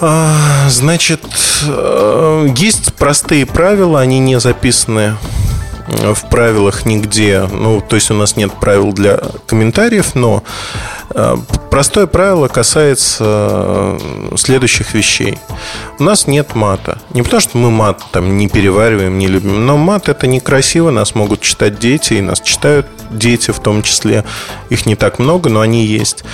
А, 0.00 0.68
значит, 0.68 1.24
э, 1.66 2.48
есть 2.56 2.94
простые 2.94 3.46
правила, 3.46 4.00
они 4.00 4.18
не 4.18 4.40
записаны 4.40 5.16
в 5.86 6.28
правилах 6.28 6.86
нигде. 6.86 7.48
Ну, 7.50 7.80
то 7.80 7.96
есть 7.96 8.10
у 8.10 8.14
нас 8.14 8.36
нет 8.36 8.52
правил 8.52 8.92
для 8.92 9.20
комментариев, 9.46 10.14
но 10.14 10.42
простое 11.70 12.06
правило 12.06 12.48
касается 12.48 13.24
э, 13.26 14.36
следующих 14.36 14.94
вещей. 14.94 15.38
У 15.98 16.02
нас 16.02 16.26
нет 16.26 16.54
мата. 16.54 16.98
Не 17.10 17.22
потому, 17.22 17.40
что 17.40 17.58
мы 17.58 17.70
мат 17.70 18.02
там 18.12 18.36
не 18.36 18.48
перевариваем, 18.48 19.18
не 19.18 19.26
любим, 19.26 19.66
но 19.66 19.76
мат 19.76 20.08
это 20.08 20.26
некрасиво, 20.26 20.90
нас 20.90 21.14
могут 21.14 21.40
читать 21.40 21.78
дети, 21.78 22.14
и 22.14 22.20
нас 22.20 22.40
читают 22.40 22.86
дети 23.10 23.50
в 23.50 23.60
том 23.60 23.82
числе. 23.82 24.24
Их 24.70 24.86
не 24.86 24.96
так 24.96 25.18
много, 25.18 25.50
но 25.50 25.60
они 25.60 25.84
есть. 25.84 26.24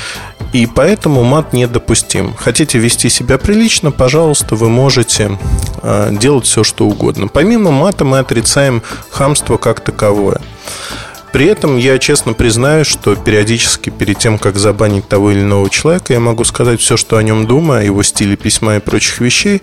И 0.52 0.66
поэтому 0.66 1.22
мат 1.22 1.52
недопустим. 1.52 2.34
Хотите 2.34 2.78
вести 2.78 3.08
себя 3.08 3.38
прилично, 3.38 3.92
пожалуйста, 3.92 4.56
вы 4.56 4.68
можете 4.68 5.38
э, 5.82 6.08
делать 6.12 6.46
все, 6.46 6.64
что 6.64 6.86
угодно. 6.86 7.28
Помимо 7.28 7.70
мата 7.70 8.04
мы 8.04 8.18
отрицаем 8.18 8.82
хамство 9.10 9.58
как 9.58 9.80
таковое. 9.80 10.40
При 11.32 11.46
этом 11.46 11.76
я 11.76 11.98
честно 11.98 12.32
признаю, 12.32 12.84
что 12.84 13.14
периодически 13.14 13.90
перед 13.90 14.18
тем, 14.18 14.38
как 14.38 14.56
забанить 14.56 15.08
того 15.08 15.30
или 15.30 15.42
иного 15.42 15.70
человека, 15.70 16.12
я 16.12 16.20
могу 16.20 16.44
сказать 16.44 16.80
все, 16.80 16.96
что 16.96 17.16
о 17.16 17.22
нем 17.22 17.46
думаю, 17.46 17.80
о 17.80 17.84
его 17.84 18.02
стиле 18.02 18.36
письма 18.36 18.76
и 18.76 18.80
прочих 18.80 19.20
вещей. 19.20 19.62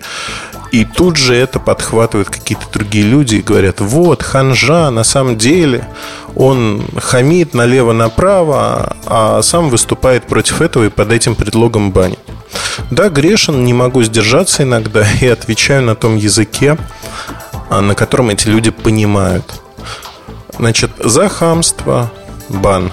И 0.72 0.84
тут 0.84 1.16
же 1.16 1.34
это 1.34 1.58
подхватывают 1.58 2.28
какие-то 2.28 2.66
другие 2.72 3.04
люди 3.04 3.36
и 3.36 3.42
говорят, 3.42 3.80
вот, 3.80 4.22
ханжа, 4.22 4.90
на 4.90 5.04
самом 5.04 5.36
деле 5.36 5.86
он 6.34 6.84
хамит 6.98 7.54
налево-направо, 7.54 8.96
а 9.06 9.42
сам 9.42 9.70
выступает 9.70 10.24
против 10.24 10.60
этого 10.60 10.84
и 10.84 10.90
под 10.90 11.12
этим 11.12 11.34
предлогом 11.34 11.90
банит. 11.90 12.18
Да, 12.90 13.08
грешен, 13.08 13.64
не 13.64 13.72
могу 13.72 14.02
сдержаться 14.02 14.62
иногда 14.62 15.06
и 15.20 15.26
отвечаю 15.26 15.82
на 15.82 15.94
том 15.94 16.16
языке, 16.16 16.76
а, 17.70 17.80
на 17.80 17.94
котором 17.94 18.30
эти 18.30 18.48
люди 18.48 18.70
понимают. 18.70 19.44
Значит, 20.58 20.90
за 20.98 21.28
хамство 21.28 22.10
бан. 22.48 22.92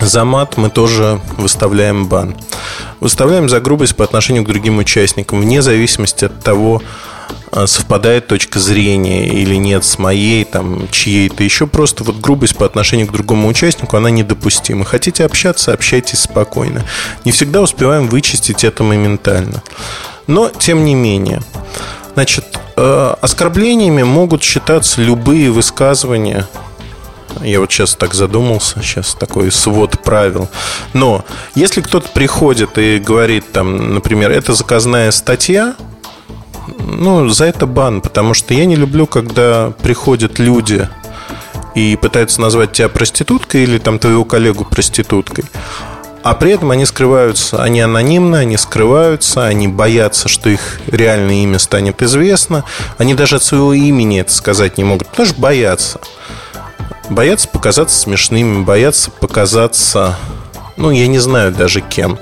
За 0.00 0.24
мат 0.24 0.56
мы 0.56 0.70
тоже 0.70 1.20
выставляем 1.36 2.06
бан. 2.08 2.36
Выставляем 3.00 3.48
за 3.48 3.60
грубость 3.60 3.96
по 3.96 4.04
отношению 4.04 4.44
к 4.44 4.48
другим 4.48 4.78
участникам, 4.78 5.40
вне 5.40 5.62
зависимости 5.62 6.24
от 6.24 6.42
того, 6.42 6.82
а, 7.50 7.66
совпадает 7.66 8.26
точка 8.26 8.58
зрения 8.58 9.28
или 9.28 9.54
нет 9.54 9.84
с 9.84 9.98
моей, 9.98 10.44
там, 10.44 10.88
чьей-то 10.90 11.42
еще. 11.44 11.66
Просто 11.66 12.04
вот 12.04 12.16
грубость 12.16 12.56
по 12.56 12.66
отношению 12.66 13.06
к 13.06 13.12
другому 13.12 13.48
участнику, 13.48 13.96
она 13.96 14.10
недопустима. 14.10 14.84
Хотите 14.84 15.24
общаться, 15.24 15.72
общайтесь 15.72 16.20
спокойно. 16.20 16.84
Не 17.24 17.32
всегда 17.32 17.62
успеваем 17.62 18.08
вычистить 18.08 18.64
это 18.64 18.82
моментально. 18.82 19.62
Но, 20.26 20.50
тем 20.50 20.84
не 20.84 20.94
менее, 20.94 21.40
значит, 22.18 22.58
э, 22.76 23.14
оскорблениями 23.20 24.02
могут 24.02 24.42
считаться 24.42 25.00
любые 25.00 25.52
высказывания, 25.52 26.48
я 27.42 27.60
вот 27.60 27.70
сейчас 27.70 27.94
так 27.94 28.12
задумался, 28.12 28.82
сейчас 28.82 29.14
такой 29.14 29.52
свод 29.52 30.02
правил. 30.02 30.48
Но 30.94 31.24
если 31.54 31.80
кто-то 31.80 32.08
приходит 32.08 32.76
и 32.76 32.98
говорит, 32.98 33.52
там, 33.52 33.94
например, 33.94 34.32
это 34.32 34.52
заказная 34.52 35.12
статья, 35.12 35.76
ну, 36.80 37.28
за 37.28 37.44
это 37.44 37.66
бан, 37.66 38.00
потому 38.00 38.34
что 38.34 38.52
я 38.52 38.64
не 38.64 38.74
люблю, 38.74 39.06
когда 39.06 39.70
приходят 39.80 40.40
люди 40.40 40.88
и 41.76 41.94
пытаются 41.94 42.40
назвать 42.40 42.72
тебя 42.72 42.88
проституткой 42.88 43.62
или 43.62 43.78
там 43.78 44.00
твоего 44.00 44.24
коллегу 44.24 44.64
проституткой. 44.64 45.44
А 46.28 46.34
при 46.34 46.52
этом 46.52 46.70
они 46.72 46.84
скрываются, 46.84 47.62
они 47.62 47.80
анонимны, 47.80 48.36
они 48.36 48.58
скрываются, 48.58 49.46
они 49.46 49.66
боятся, 49.66 50.28
что 50.28 50.50
их 50.50 50.78
реальное 50.86 51.36
имя 51.44 51.58
станет 51.58 52.02
известно. 52.02 52.64
Они 52.98 53.14
даже 53.14 53.36
от 53.36 53.42
своего 53.42 53.72
имени 53.72 54.20
это 54.20 54.30
сказать 54.30 54.76
не 54.76 54.84
могут, 54.84 55.08
потому 55.08 55.26
что 55.26 55.40
боятся. 55.40 56.00
Боятся 57.08 57.48
показаться 57.48 57.98
смешными, 57.98 58.62
боятся 58.62 59.10
показаться, 59.10 60.18
ну, 60.76 60.90
я 60.90 61.06
не 61.06 61.18
знаю 61.18 61.50
даже 61.50 61.80
кем. 61.80 62.18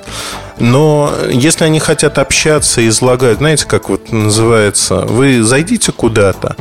Но 0.59 1.13
если 1.31 1.65
они 1.65 1.81
хотят 1.81 2.19
общаться 2.19 2.81
и 2.81 2.89
излагать, 2.89 3.39
знаете, 3.39 3.67
как 3.67 3.89
вот 3.89 4.11
называется, 4.11 5.01
вы 5.01 5.43
зайдите 5.43 5.93
куда-то 5.93 6.57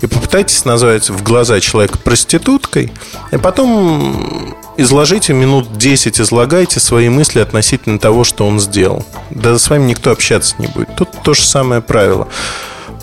и 0.00 0.06
попытайтесь 0.06 0.64
назвать 0.64 1.10
в 1.10 1.22
глаза 1.22 1.60
человека 1.60 1.98
проституткой, 1.98 2.92
и 3.32 3.36
потом 3.36 4.56
изложите 4.76 5.32
минут 5.32 5.76
10, 5.76 6.20
излагайте 6.20 6.80
свои 6.80 7.08
мысли 7.08 7.40
относительно 7.40 7.98
того, 7.98 8.24
что 8.24 8.46
он 8.46 8.60
сделал. 8.60 9.04
Да 9.30 9.58
с 9.58 9.68
вами 9.68 9.86
никто 9.86 10.10
общаться 10.10 10.54
не 10.58 10.66
будет. 10.68 10.94
Тут 10.96 11.10
то 11.22 11.34
же 11.34 11.42
самое 11.42 11.80
правило. 11.80 12.28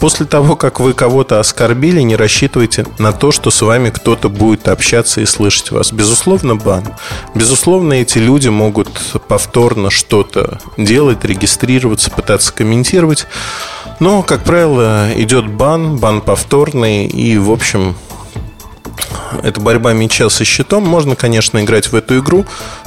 После 0.04 0.26
того, 0.26 0.58
как 0.58 0.82
вы 0.82 0.92
кого-то 0.92 1.40
оскорбили, 1.40 2.02
не 2.02 2.18
рассчитывайте 2.18 2.86
на 3.00 3.14
то, 3.14 3.32
что 3.32 3.52
с 3.52 3.62
вами 3.62 3.90
кто-то 3.90 4.28
будет 4.28 4.68
общаться 4.68 5.22
и 5.22 5.26
слышать 5.26 5.72
вас. 5.72 5.94
Безусловно, 5.94 6.58
бан. 6.58 6.84
Безусловно, 7.34 7.94
эти 7.94 8.18
люди 8.18 8.50
могут 8.50 8.90
повторно 9.30 9.90
что-то 9.90 10.60
делать, 10.76 11.24
регистрироваться, 11.24 12.12
пытаться 12.12 12.52
комментировать. 12.52 13.28
Но, 14.02 14.24
как 14.24 14.44
правило, 14.44 15.08
идет 15.16 15.50
бан, 15.50 15.96
бан 15.96 16.20
повторный, 16.20 17.06
и, 17.06 17.38
в 17.38 17.50
общем, 17.50 17.96
это 19.42 19.60
борьба 19.60 19.94
мяча 19.94 20.30
со 20.30 20.46
щитом. 20.46 20.84
Можно, 20.84 21.16
конечно, 21.16 21.62
играть 21.64 21.92
в 21.92 21.96
эту 21.96 22.20
игру, 22.20 22.46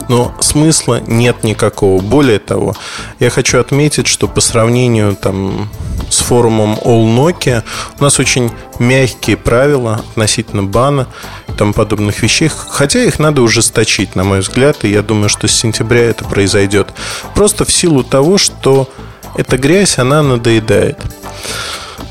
но 0.08 0.34
смысла 0.40 1.00
нет 1.06 1.44
никакого. 1.44 2.00
Более 2.00 2.38
того, 2.38 2.74
я 3.18 3.30
хочу 3.30 3.58
отметить, 3.58 4.06
что 4.06 4.28
по 4.28 4.40
сравнению 4.40 5.16
там, 5.16 5.68
с 6.10 6.18
форумом 6.20 6.74
All 6.84 7.04
Nokia 7.16 7.62
у 7.98 8.02
нас 8.02 8.18
очень 8.18 8.50
мягкие 8.78 9.36
правила 9.36 10.02
относительно 10.10 10.62
бана 10.62 11.08
и 11.48 11.52
тому 11.52 11.72
подобных 11.72 12.22
вещей. 12.22 12.48
Хотя 12.48 13.02
их 13.02 13.18
надо 13.18 13.42
ужесточить, 13.42 14.14
на 14.14 14.24
мой 14.24 14.40
взгляд, 14.40 14.84
и 14.84 14.88
я 14.88 15.02
думаю, 15.02 15.28
что 15.28 15.48
с 15.48 15.52
сентября 15.52 16.04
это 16.04 16.24
произойдет. 16.24 16.88
Просто 17.34 17.64
в 17.64 17.72
силу 17.72 18.04
того, 18.04 18.38
что 18.38 18.88
эта 19.36 19.58
грязь, 19.58 19.98
она 19.98 20.22
надоедает. 20.22 20.98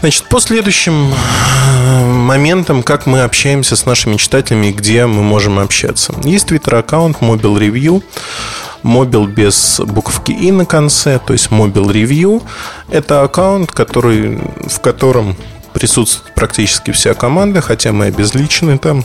Значит, 0.01 0.25
по 0.29 0.39
следующим 0.39 1.13
э, 1.13 2.05
моментам, 2.05 2.83
как 2.83 3.05
мы 3.05 3.21
общаемся 3.21 3.75
с 3.75 3.85
нашими 3.85 4.17
читателями 4.17 4.71
где 4.71 5.05
мы 5.05 5.23
можем 5.23 5.57
общаться. 5.59 6.13
Есть 6.23 6.47
твиттер-аккаунт 6.47 7.17
Mobile 7.21 7.57
Review. 7.57 8.03
Mobile 8.83 9.25
без 9.25 9.79
буковки 9.79 10.31
«и» 10.31 10.51
на 10.51 10.65
конце, 10.65 11.19
то 11.25 11.33
есть 11.33 11.47
Mobile 11.47 11.91
Review. 11.91 12.43
Это 12.89 13.23
аккаунт, 13.23 13.71
который, 13.71 14.39
в 14.67 14.79
котором 14.79 15.35
присутствует 15.73 16.35
практически 16.35 16.91
вся 16.91 17.15
команда, 17.15 17.61
хотя 17.61 17.91
мы 17.91 18.05
обезличены 18.05 18.77
там. 18.77 19.03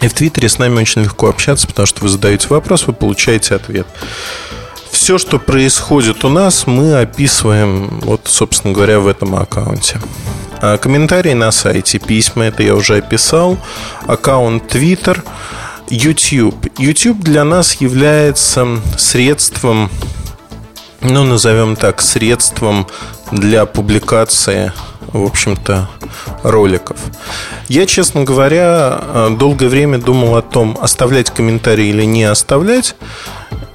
И 0.00 0.08
в 0.08 0.14
Твиттере 0.14 0.48
с 0.48 0.58
нами 0.58 0.80
очень 0.80 1.02
легко 1.02 1.28
общаться, 1.28 1.66
потому 1.66 1.86
что 1.86 2.02
вы 2.02 2.08
задаете 2.08 2.48
вопрос, 2.48 2.86
вы 2.86 2.92
получаете 2.92 3.54
ответ 3.54 3.86
все, 4.98 5.16
что 5.16 5.38
происходит 5.38 6.24
у 6.24 6.28
нас, 6.28 6.66
мы 6.66 6.98
описываем, 6.98 8.00
вот, 8.02 8.22
собственно 8.24 8.74
говоря, 8.74 8.98
в 8.98 9.06
этом 9.06 9.36
аккаунте. 9.36 10.00
А 10.60 10.76
комментарии 10.76 11.34
на 11.34 11.52
сайте, 11.52 12.00
письма, 12.00 12.46
это 12.46 12.64
я 12.64 12.74
уже 12.74 12.96
описал. 12.96 13.58
Аккаунт 14.08 14.74
Twitter, 14.74 15.22
YouTube. 15.88 16.66
YouTube 16.78 17.20
для 17.20 17.44
нас 17.44 17.74
является 17.74 18.66
средством, 18.96 19.88
ну, 21.00 21.22
назовем 21.22 21.76
так, 21.76 22.00
средством 22.00 22.88
для 23.30 23.66
публикации, 23.66 24.72
в 25.12 25.22
общем-то, 25.22 25.88
роликов. 26.42 26.98
Я, 27.68 27.86
честно 27.86 28.24
говоря, 28.24 29.28
долгое 29.30 29.68
время 29.68 29.98
думал 29.98 30.34
о 30.34 30.42
том, 30.42 30.76
оставлять 30.82 31.30
комментарии 31.30 31.86
или 31.86 32.02
не 32.02 32.24
оставлять. 32.24 32.96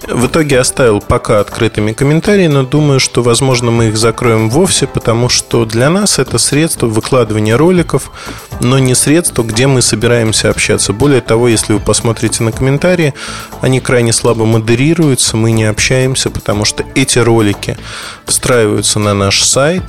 В 0.07 0.27
итоге 0.27 0.59
оставил 0.59 0.99
пока 0.99 1.39
открытыми 1.39 1.93
комментарии, 1.93 2.47
но 2.47 2.63
думаю, 2.63 2.99
что, 2.99 3.23
возможно, 3.23 3.71
мы 3.71 3.87
их 3.87 3.97
закроем 3.97 4.49
вовсе, 4.49 4.85
потому 4.85 5.29
что 5.29 5.63
для 5.65 5.89
нас 5.89 6.19
это 6.19 6.37
средство 6.37 6.87
выкладывания 6.87 7.55
роликов, 7.55 8.11
но 8.59 8.79
не 8.79 8.95
средство, 8.95 9.43
где 9.43 9.65
мы 9.67 9.81
собираемся 9.81 10.49
общаться. 10.49 10.91
Более 10.91 11.21
того, 11.21 11.47
если 11.47 11.73
вы 11.73 11.79
посмотрите 11.79 12.43
на 12.43 12.51
комментарии, 12.51 13.13
они 13.61 13.79
крайне 13.79 14.11
слабо 14.11 14.45
модерируются, 14.45 15.37
мы 15.37 15.51
не 15.51 15.63
общаемся, 15.63 16.29
потому 16.29 16.65
что 16.65 16.83
эти 16.95 17.19
ролики 17.19 17.77
встраиваются 18.25 18.99
на 18.99 19.13
наш 19.13 19.41
сайт, 19.43 19.83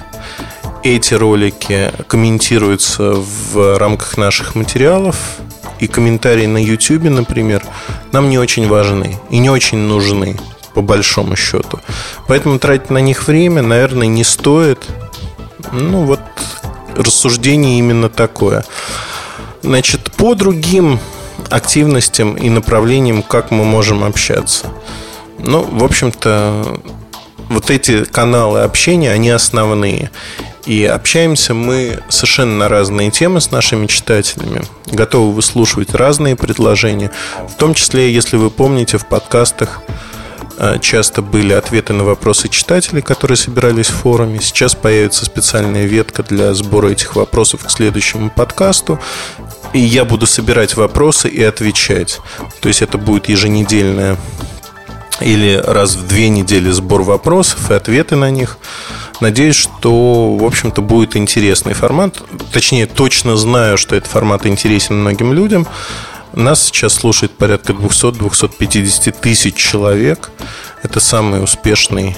эти 0.85 1.14
ролики 1.14 1.90
комментируются 2.07 3.14
в 3.14 3.79
рамках 3.79 4.16
наших 4.18 4.55
материалов, 4.55 5.16
и 5.81 5.87
комментарии 5.87 6.47
на 6.47 6.59
YouTube, 6.59 7.05
например, 7.05 7.64
нам 8.12 8.29
не 8.29 8.38
очень 8.38 8.68
важны 8.68 9.18
и 9.31 9.38
не 9.38 9.51
очень 9.51 9.79
нужны, 9.79 10.38
по 10.73 10.83
большому 10.83 11.37
счету. 11.37 11.81
Поэтому 12.29 12.59
тратить 12.59 12.90
на 12.90 12.99
них 12.99 13.27
время, 13.27 13.62
наверное, 13.62 14.07
не 14.07 14.25
стоит. 14.25 14.87
Ну, 15.73 16.05
вот 16.05 16.20
рассуждение 16.97 17.79
именно 17.79 18.09
такое. 18.09 18.64
Значит, 19.62 20.12
по 20.12 20.35
другим 20.35 21.01
активностям 21.51 22.35
и 22.35 22.49
направлениям, 22.51 23.23
как 23.23 23.51
мы 23.51 23.64
можем 23.64 24.05
общаться. 24.05 24.66
Ну, 25.38 25.62
в 25.62 25.83
общем-то, 25.83 26.81
вот 27.49 27.70
эти 27.70 28.05
каналы 28.05 28.61
общения, 28.61 29.11
они 29.11 29.31
основные. 29.31 30.11
И 30.66 30.85
общаемся 30.87 31.53
мы 31.53 32.03
совершенно 32.09 32.57
на 32.57 32.68
разные 32.68 33.11
темы 33.11 33.40
с 33.40 33.50
нашими 33.50 33.87
читателями. 33.87 34.62
Готовы 34.87 35.33
выслушивать 35.33 35.94
разные 35.94 36.37
предложения. 36.37 37.11
В 37.48 37.55
том 37.55 37.74
числе, 37.74 38.12
если 38.12 38.37
вы 38.37 38.50
помните, 38.50 38.96
в 38.96 39.07
подкастах 39.07 39.83
э, 40.57 40.79
часто 40.81 41.20
были 41.20 41.53
ответы 41.53 41.92
на 41.92 42.05
вопросы 42.05 42.48
читателей, 42.48 43.03
которые 43.03 43.37
собирались 43.37 43.88
в 43.88 43.96
форуме. 43.96 44.40
Сейчас 44.40 44.74
появится 44.74 45.27
специальная 45.27 45.85
ветка 45.85 46.22
для 46.22 46.55
сбора 46.55 46.88
этих 46.88 47.14
вопросов 47.14 47.64
к 47.64 47.70
следующему 47.70 48.31
подкасту. 48.31 48.98
И 49.74 49.81
я 49.81 50.07
буду 50.07 50.27
собирать 50.27 50.77
вопросы 50.77 51.29
и 51.29 51.42
отвечать. 51.42 52.20
То 52.61 52.68
есть 52.68 52.81
это 52.81 52.96
будет 52.96 53.29
еженедельная 53.29 54.16
или 55.20 55.62
раз 55.64 55.96
в 55.96 56.07
две 56.07 56.29
недели 56.29 56.70
сбор 56.70 57.03
вопросов 57.03 57.70
и 57.70 57.74
ответы 57.74 58.16
на 58.16 58.31
них. 58.31 58.59
Надеюсь, 59.25 59.57
что, 59.57 60.37
в 60.37 60.45
общем-то, 60.45 60.83
будет 60.83 61.17
интересный 61.17 61.73
формат. 61.73 62.23
Точнее, 62.53 62.85
точно 62.85 63.39
знаю, 63.39 63.79
что 63.79 63.97
этот 63.97 64.11
формат 64.11 64.45
интересен 64.45 65.01
многим 65.01 65.33
людям. 65.33 65.67
Нас 66.35 66.65
сейчас 66.65 66.93
слушает 66.93 67.33
порядка 67.33 67.73
200-250 67.73 69.17
тысяч 69.19 69.55
человек. 69.55 70.31
Это 70.83 71.01
самый 71.01 71.43
успешный 71.43 72.15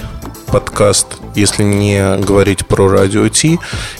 подкаст, 0.47 1.07
если 1.33 1.63
не 1.63 2.17
говорить 2.17 2.67
про 2.67 2.89
радио 2.89 3.29
Ти. 3.29 3.57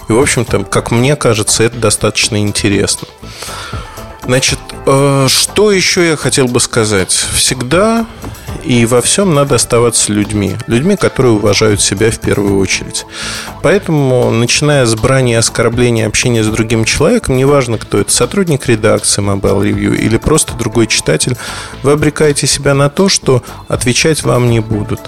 И, 0.10 0.12
в 0.12 0.20
общем-то, 0.20 0.66
как 0.66 0.92
мне 0.92 1.16
кажется, 1.16 1.64
это 1.64 1.78
достаточно 1.78 2.36
интересно. 2.42 3.08
Значит, 4.26 4.60
э, 4.86 5.28
что 5.30 5.72
еще 5.72 6.10
я 6.10 6.18
хотел 6.18 6.50
бы 6.50 6.60
сказать? 6.60 7.14
Всегда 7.14 8.06
И 8.64 8.86
во 8.86 9.02
всем 9.02 9.34
надо 9.34 9.56
оставаться 9.56 10.12
людьми. 10.12 10.56
Людьми, 10.68 10.96
которые 10.96 11.34
уважают 11.34 11.82
себя 11.82 12.12
в 12.12 12.20
первую 12.20 12.60
очередь. 12.60 13.06
Поэтому, 13.62 14.30
начиная 14.32 14.86
с 14.86 14.96
брани, 14.96 15.34
оскорбления, 15.34 16.08
общения 16.08 16.44
с 16.44 16.48
другим 16.48 16.86
человеком, 16.86 17.38
неважно, 17.38 17.78
кто 17.78 18.00
это, 18.00 18.12
сотрудник 18.12 18.68
редакции 18.68 19.22
Mobile 19.22 19.62
Review 19.62 19.96
или 19.96 20.18
просто 20.18 20.54
другой 20.56 20.88
читатель, 20.88 21.38
вы 21.84 21.92
обрекаете 21.92 22.48
себя 22.48 22.74
на 22.74 22.90
то, 22.90 23.10
что 23.10 23.44
отвечать 23.68 24.24
вам 24.24 24.50
не 24.50 24.60
будут. 24.60 25.00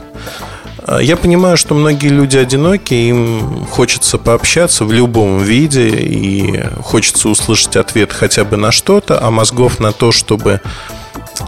А, 0.90 1.00
я 1.00 1.18
понимаю, 1.18 1.58
что 1.58 1.76
многие 1.76 2.08
люди 2.08 2.38
одиноки, 2.38 2.94
им 2.94 3.66
хочется 3.70 4.18
пообщаться 4.18 4.86
в 4.86 4.92
любом 4.92 5.40
виде 5.40 5.90
и 5.90 6.64
хочется 6.82 7.30
услышать 7.30 7.76
ответ 7.76 8.12
хотя 8.12 8.44
бы 8.44 8.58
на 8.58 8.72
что-то, 8.72 9.24
а 9.24 9.30
мозгов 9.30 9.80
на 9.80 9.92
то, 9.92 10.12
чтобы 10.12 10.62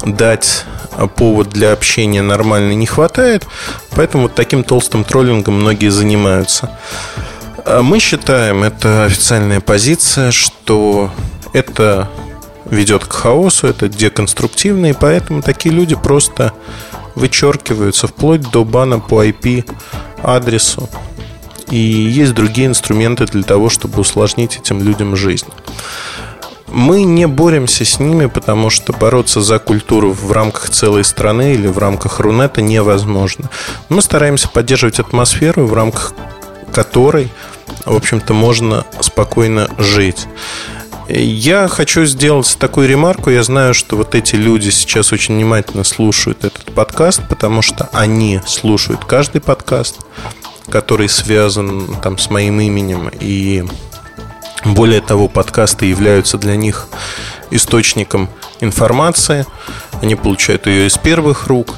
дать 0.05 0.65
повод 1.15 1.49
для 1.49 1.73
общения 1.73 2.21
нормально 2.21 2.73
не 2.73 2.85
хватает, 2.85 3.47
поэтому 3.91 4.23
вот 4.23 4.35
таким 4.35 4.63
толстым 4.63 5.03
троллингом 5.03 5.61
многие 5.61 5.89
занимаются. 5.89 6.77
А 7.65 7.81
мы 7.81 7.99
считаем, 7.99 8.63
это 8.63 9.05
официальная 9.05 9.61
позиция, 9.61 10.31
что 10.31 11.11
это 11.53 12.09
ведет 12.65 13.05
к 13.05 13.13
хаосу, 13.13 13.67
это 13.67 13.87
деконструктивно, 13.87 14.87
и 14.87 14.93
поэтому 14.93 15.41
такие 15.41 15.73
люди 15.73 15.95
просто 15.95 16.53
вычеркиваются 17.15 18.07
вплоть 18.07 18.49
до 18.51 18.63
бана 18.63 18.99
по 18.99 19.23
IP 19.25 19.69
адресу. 20.23 20.89
И 21.69 21.77
есть 21.77 22.33
другие 22.33 22.67
инструменты 22.67 23.25
для 23.25 23.43
того, 23.43 23.69
чтобы 23.69 24.01
усложнить 24.01 24.57
этим 24.57 24.81
людям 24.83 25.15
жизнь. 25.15 25.47
Мы 26.71 27.03
не 27.03 27.27
боремся 27.27 27.83
с 27.83 27.99
ними, 27.99 28.27
потому 28.27 28.69
что 28.69 28.93
бороться 28.93 29.41
за 29.41 29.59
культуру 29.59 30.13
в 30.13 30.31
рамках 30.31 30.69
целой 30.69 31.03
страны 31.03 31.53
или 31.53 31.67
в 31.67 31.77
рамках 31.77 32.19
Рунета 32.19 32.61
невозможно. 32.61 33.49
Мы 33.89 34.01
стараемся 34.01 34.47
поддерживать 34.47 34.99
атмосферу, 34.99 35.65
в 35.67 35.73
рамках 35.73 36.13
которой, 36.71 37.29
в 37.85 37.95
общем-то, 37.95 38.33
можно 38.33 38.85
спокойно 39.01 39.69
жить. 39.77 40.27
Я 41.09 41.67
хочу 41.67 42.05
сделать 42.05 42.55
такую 42.57 42.87
ремарку. 42.87 43.29
Я 43.29 43.43
знаю, 43.43 43.73
что 43.73 43.97
вот 43.97 44.15
эти 44.15 44.35
люди 44.35 44.69
сейчас 44.69 45.11
очень 45.11 45.35
внимательно 45.35 45.83
слушают 45.83 46.45
этот 46.45 46.73
подкаст, 46.73 47.21
потому 47.27 47.61
что 47.61 47.89
они 47.91 48.39
слушают 48.45 49.03
каждый 49.03 49.41
подкаст, 49.41 49.97
который 50.69 51.09
связан 51.09 51.97
там 52.01 52.17
с 52.17 52.29
моим 52.29 52.61
именем. 52.61 53.11
И 53.19 53.65
более 54.65 55.01
того, 55.01 55.27
подкасты 55.27 55.85
являются 55.85 56.37
для 56.37 56.55
них 56.55 56.87
источником 57.49 58.29
информации. 58.59 59.45
Они 60.01 60.15
получают 60.15 60.67
ее 60.67 60.87
из 60.87 60.97
первых 60.97 61.47
рук. 61.47 61.75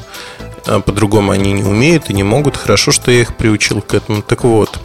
А 0.66 0.80
по-другому 0.80 1.32
они 1.32 1.52
не 1.52 1.64
умеют 1.64 2.10
и 2.10 2.14
не 2.14 2.24
могут. 2.24 2.56
Хорошо, 2.56 2.92
что 2.92 3.12
я 3.12 3.22
их 3.22 3.36
приучил 3.36 3.82
к 3.82 3.94
этому. 3.94 4.22
Так 4.22 4.44
вот, 4.44 4.80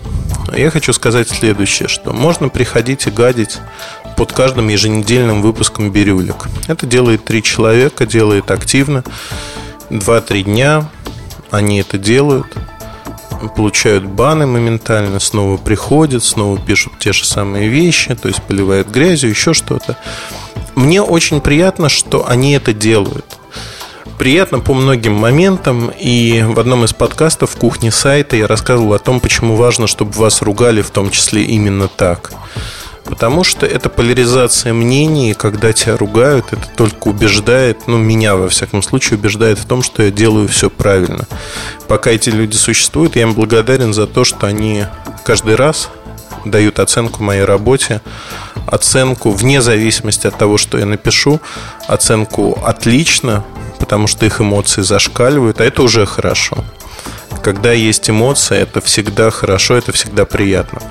я 0.57 0.71
хочу 0.71 0.93
сказать 0.93 1.29
следующее, 1.29 1.89
что 1.89 2.13
можно 2.13 2.49
приходить 2.49 3.07
и 3.07 3.11
гадить 3.11 3.59
под 4.17 4.33
каждым 4.33 4.69
еженедельным 4.69 5.43
выпуском 5.43 5.93
«Бирюлик». 5.93 6.49
Это 6.67 6.87
делает 6.87 7.25
три 7.25 7.43
человека, 7.43 8.07
делает 8.07 8.51
активно. 8.51 9.05
Два-три 9.91 10.43
дня 10.43 10.89
они 11.51 11.81
это 11.81 11.97
делают, 11.97 12.47
получают 13.57 14.05
баны 14.05 14.47
моментально, 14.47 15.21
снова 15.21 15.57
приходят, 15.57 16.25
снова 16.25 16.59
пишут 16.59 16.95
те 16.99 17.13
же 17.13 17.25
самые 17.25 17.69
вещи, 17.69 18.15
то 18.15 18.29
есть 18.29 18.43
поливают 18.43 18.89
грязью, 18.89 19.31
еще 19.31 19.55
что-то. 19.55 19.97
Мне 20.75 21.03
очень 21.03 21.41
приятно, 21.41 21.89
что 21.89 22.29
они 22.29 22.53
это 22.53 22.73
делают. 22.73 23.39
Приятно 24.19 24.59
по 24.59 24.75
многим 24.75 25.15
моментам, 25.15 25.93
и 25.97 26.43
в 26.43 26.59
одном 26.59 26.85
из 26.85 26.93
подкастов 26.93 27.51
в 27.51 27.57
кухне 27.57 27.93
сайта 27.93 28.37
я 28.37 28.47
рассказывал 28.49 28.95
о 28.95 28.99
том, 28.99 29.21
почему 29.21 29.55
важно, 29.55 29.87
чтобы 29.87 30.13
вас 30.13 30.43
ругали 30.43 30.83
в 30.83 30.91
том 30.91 31.11
числе 31.11 31.43
именно 31.43 31.87
так. 31.87 32.33
Потому 33.09 33.43
что 33.43 33.65
это 33.65 33.89
поляризация 33.89 34.75
мнений, 34.75 35.33
когда 35.33 35.73
тебя 35.73 35.97
ругают, 35.97 36.53
это 36.53 36.69
только 36.77 37.09
убеждает, 37.09 37.87
ну, 37.87 37.97
меня, 37.97 38.37
во 38.37 38.51
всяком 38.51 38.83
случае, 38.83 39.19
убеждает 39.19 39.59
в 39.59 39.65
том, 39.65 39.83
что 39.83 40.03
я 40.03 40.11
делаю 40.11 40.47
все 40.47 40.69
правильно. 40.69 41.27
Пока 41.89 42.11
эти 42.11 42.29
люди 42.29 42.57
существуют, 42.57 43.17
я 43.17 43.23
им 43.23 43.33
благодарен 43.33 43.95
за 43.95 44.07
то, 44.07 44.25
что 44.25 44.47
они 44.47 44.85
каждый 45.25 45.55
раз 45.55 45.89
дают 46.45 46.79
оценку 46.79 47.23
моей 47.23 47.45
работе, 47.45 48.03
оценку 48.67 49.31
вне 49.31 49.63
зависимости 49.63 50.27
от 50.27 50.37
того, 50.37 50.59
что 50.59 50.77
я 50.77 50.85
напишу, 50.85 51.41
оценку 51.87 52.59
отлично, 52.63 53.43
потому 53.79 54.07
что 54.07 54.27
их 54.27 54.43
эмоции 54.43 54.83
зашкаливают, 54.83 55.63
а 55.63 55.65
это 55.65 55.83
уже 55.83 56.05
хорошо. 56.05 56.63
Когда 57.43 57.73
есть 57.73 58.11
эмоции, 58.11 58.59
это 58.59 58.83
всегда 58.83 59.31
хорошо, 59.31 59.77
это 59.77 59.93
всегда 59.93 60.27
приятно. 60.27 60.83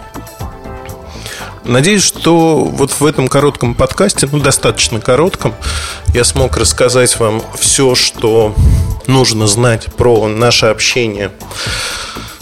Надеюсь, 1.67 2.03
что 2.03 2.63
вот 2.63 2.91
в 2.91 3.05
этом 3.05 3.27
коротком 3.27 3.75
подкасте, 3.75 4.25
ну, 4.31 4.39
достаточно 4.39 5.01
коротком, 5.01 5.53
я 6.13 6.23
смог 6.23 6.55
рассказать 6.55 7.19
вам 7.19 7.43
все, 7.59 7.93
что 7.93 8.55
нужно 9.05 9.47
знать 9.47 9.93
про 9.97 10.29
наше 10.29 10.67
общение 10.67 11.29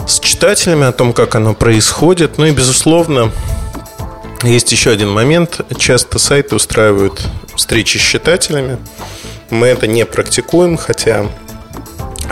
с 0.08 0.20
читателями, 0.20 0.86
о 0.86 0.92
том, 0.92 1.12
как 1.12 1.34
оно 1.34 1.56
происходит. 1.56 2.38
Ну 2.38 2.46
и, 2.46 2.52
безусловно, 2.52 3.32
есть 4.44 4.72
еще 4.72 4.92
один 4.92 5.10
момент. 5.10 5.62
Часто 5.76 6.20
сайты 6.20 6.56
устраивают 6.56 7.28
встречи 7.56 7.98
с 7.98 8.02
читателями. 8.02 8.78
Мы 9.50 9.66
это 9.66 9.88
не 9.88 10.06
практикуем, 10.06 10.78
хотя 10.78 11.26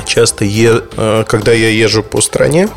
часто, 0.05 0.45
э, 0.45 1.23
когда 1.27 1.53
я 1.53 1.69
езжу 1.69 2.03
по 2.03 2.21
стране, 2.21 2.69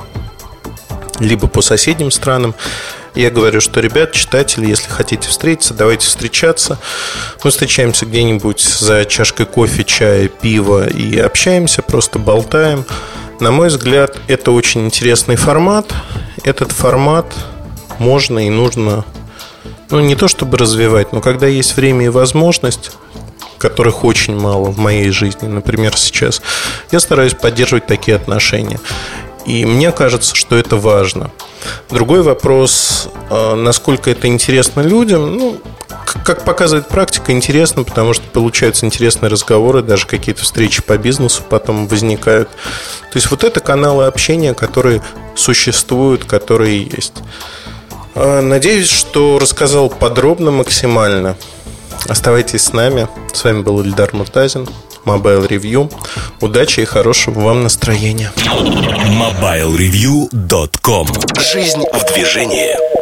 либо 1.20 1.48
по 1.48 1.60
соседним 1.60 2.10
странам, 2.10 2.54
я 3.16 3.30
говорю, 3.30 3.60
что, 3.60 3.80
ребят, 3.80 4.12
читатели, 4.12 4.66
если 4.66 4.88
хотите 4.90 5.28
встретиться, 5.28 5.74
давайте 5.74 6.06
встречаться. 6.06 6.78
Мы 7.42 7.50
встречаемся 7.50 8.06
где-нибудь 8.06 8.60
за 8.60 9.04
чашкой 9.06 9.46
кофе, 9.46 9.84
чая, 9.84 10.28
пива 10.28 10.86
и 10.86 11.18
общаемся, 11.18 11.82
просто 11.82 12.18
болтаем. 12.18 12.84
На 13.40 13.50
мой 13.50 13.68
взгляд, 13.68 14.18
это 14.28 14.52
очень 14.52 14.86
интересный 14.86 15.36
формат. 15.36 15.92
Этот 16.44 16.72
формат 16.72 17.34
можно 17.98 18.46
и 18.46 18.50
нужно, 18.50 19.04
ну, 19.90 20.00
не 20.00 20.14
то 20.14 20.28
чтобы 20.28 20.58
развивать, 20.58 21.12
но 21.12 21.20
когда 21.20 21.46
есть 21.46 21.76
время 21.76 22.06
и 22.06 22.10
возможность, 22.10 22.92
которых 23.58 24.04
очень 24.04 24.38
мало 24.38 24.70
в 24.70 24.78
моей 24.78 25.10
жизни, 25.10 25.48
например, 25.48 25.96
сейчас, 25.96 26.42
я 26.90 27.00
стараюсь 27.00 27.34
поддерживать 27.34 27.86
такие 27.86 28.16
отношения. 28.16 28.78
И 29.46 29.64
мне 29.64 29.92
кажется, 29.92 30.34
что 30.34 30.56
это 30.56 30.76
важно. 30.76 31.30
Другой 31.88 32.22
вопрос, 32.22 33.08
а, 33.30 33.54
насколько 33.54 34.10
это 34.10 34.26
интересно 34.26 34.80
людям. 34.80 35.36
Ну, 35.36 35.60
как 36.24 36.44
показывает 36.44 36.88
практика, 36.88 37.30
интересно, 37.30 37.84
потому 37.84 38.12
что 38.12 38.24
получаются 38.24 38.86
интересные 38.86 39.30
разговоры, 39.30 39.82
даже 39.82 40.06
какие-то 40.06 40.42
встречи 40.42 40.82
по 40.82 40.98
бизнесу 40.98 41.42
потом 41.48 41.86
возникают. 41.86 42.48
То 42.48 43.16
есть 43.16 43.30
вот 43.30 43.44
это 43.44 43.60
каналы 43.60 44.06
общения, 44.06 44.52
которые 44.52 45.00
существуют, 45.36 46.24
которые 46.24 46.82
есть. 46.82 47.14
А, 48.16 48.40
надеюсь, 48.42 48.88
что 48.88 49.38
рассказал 49.38 49.90
подробно 49.90 50.50
максимально. 50.50 51.36
Оставайтесь 52.08 52.64
с 52.64 52.72
нами. 52.72 53.08
С 53.32 53.44
вами 53.44 53.62
был 53.62 53.80
Ильдар 53.80 54.12
Муртазин. 54.12 54.68
Mobile 55.06 55.48
Review. 55.48 55.90
Удачи 56.40 56.80
и 56.80 56.84
хорошего 56.84 57.40
вам 57.40 57.62
настроения. 57.62 58.32
MobileReview.com 58.36 61.08
Жизнь 61.40 61.84
в 61.92 62.04
движении. 62.12 62.95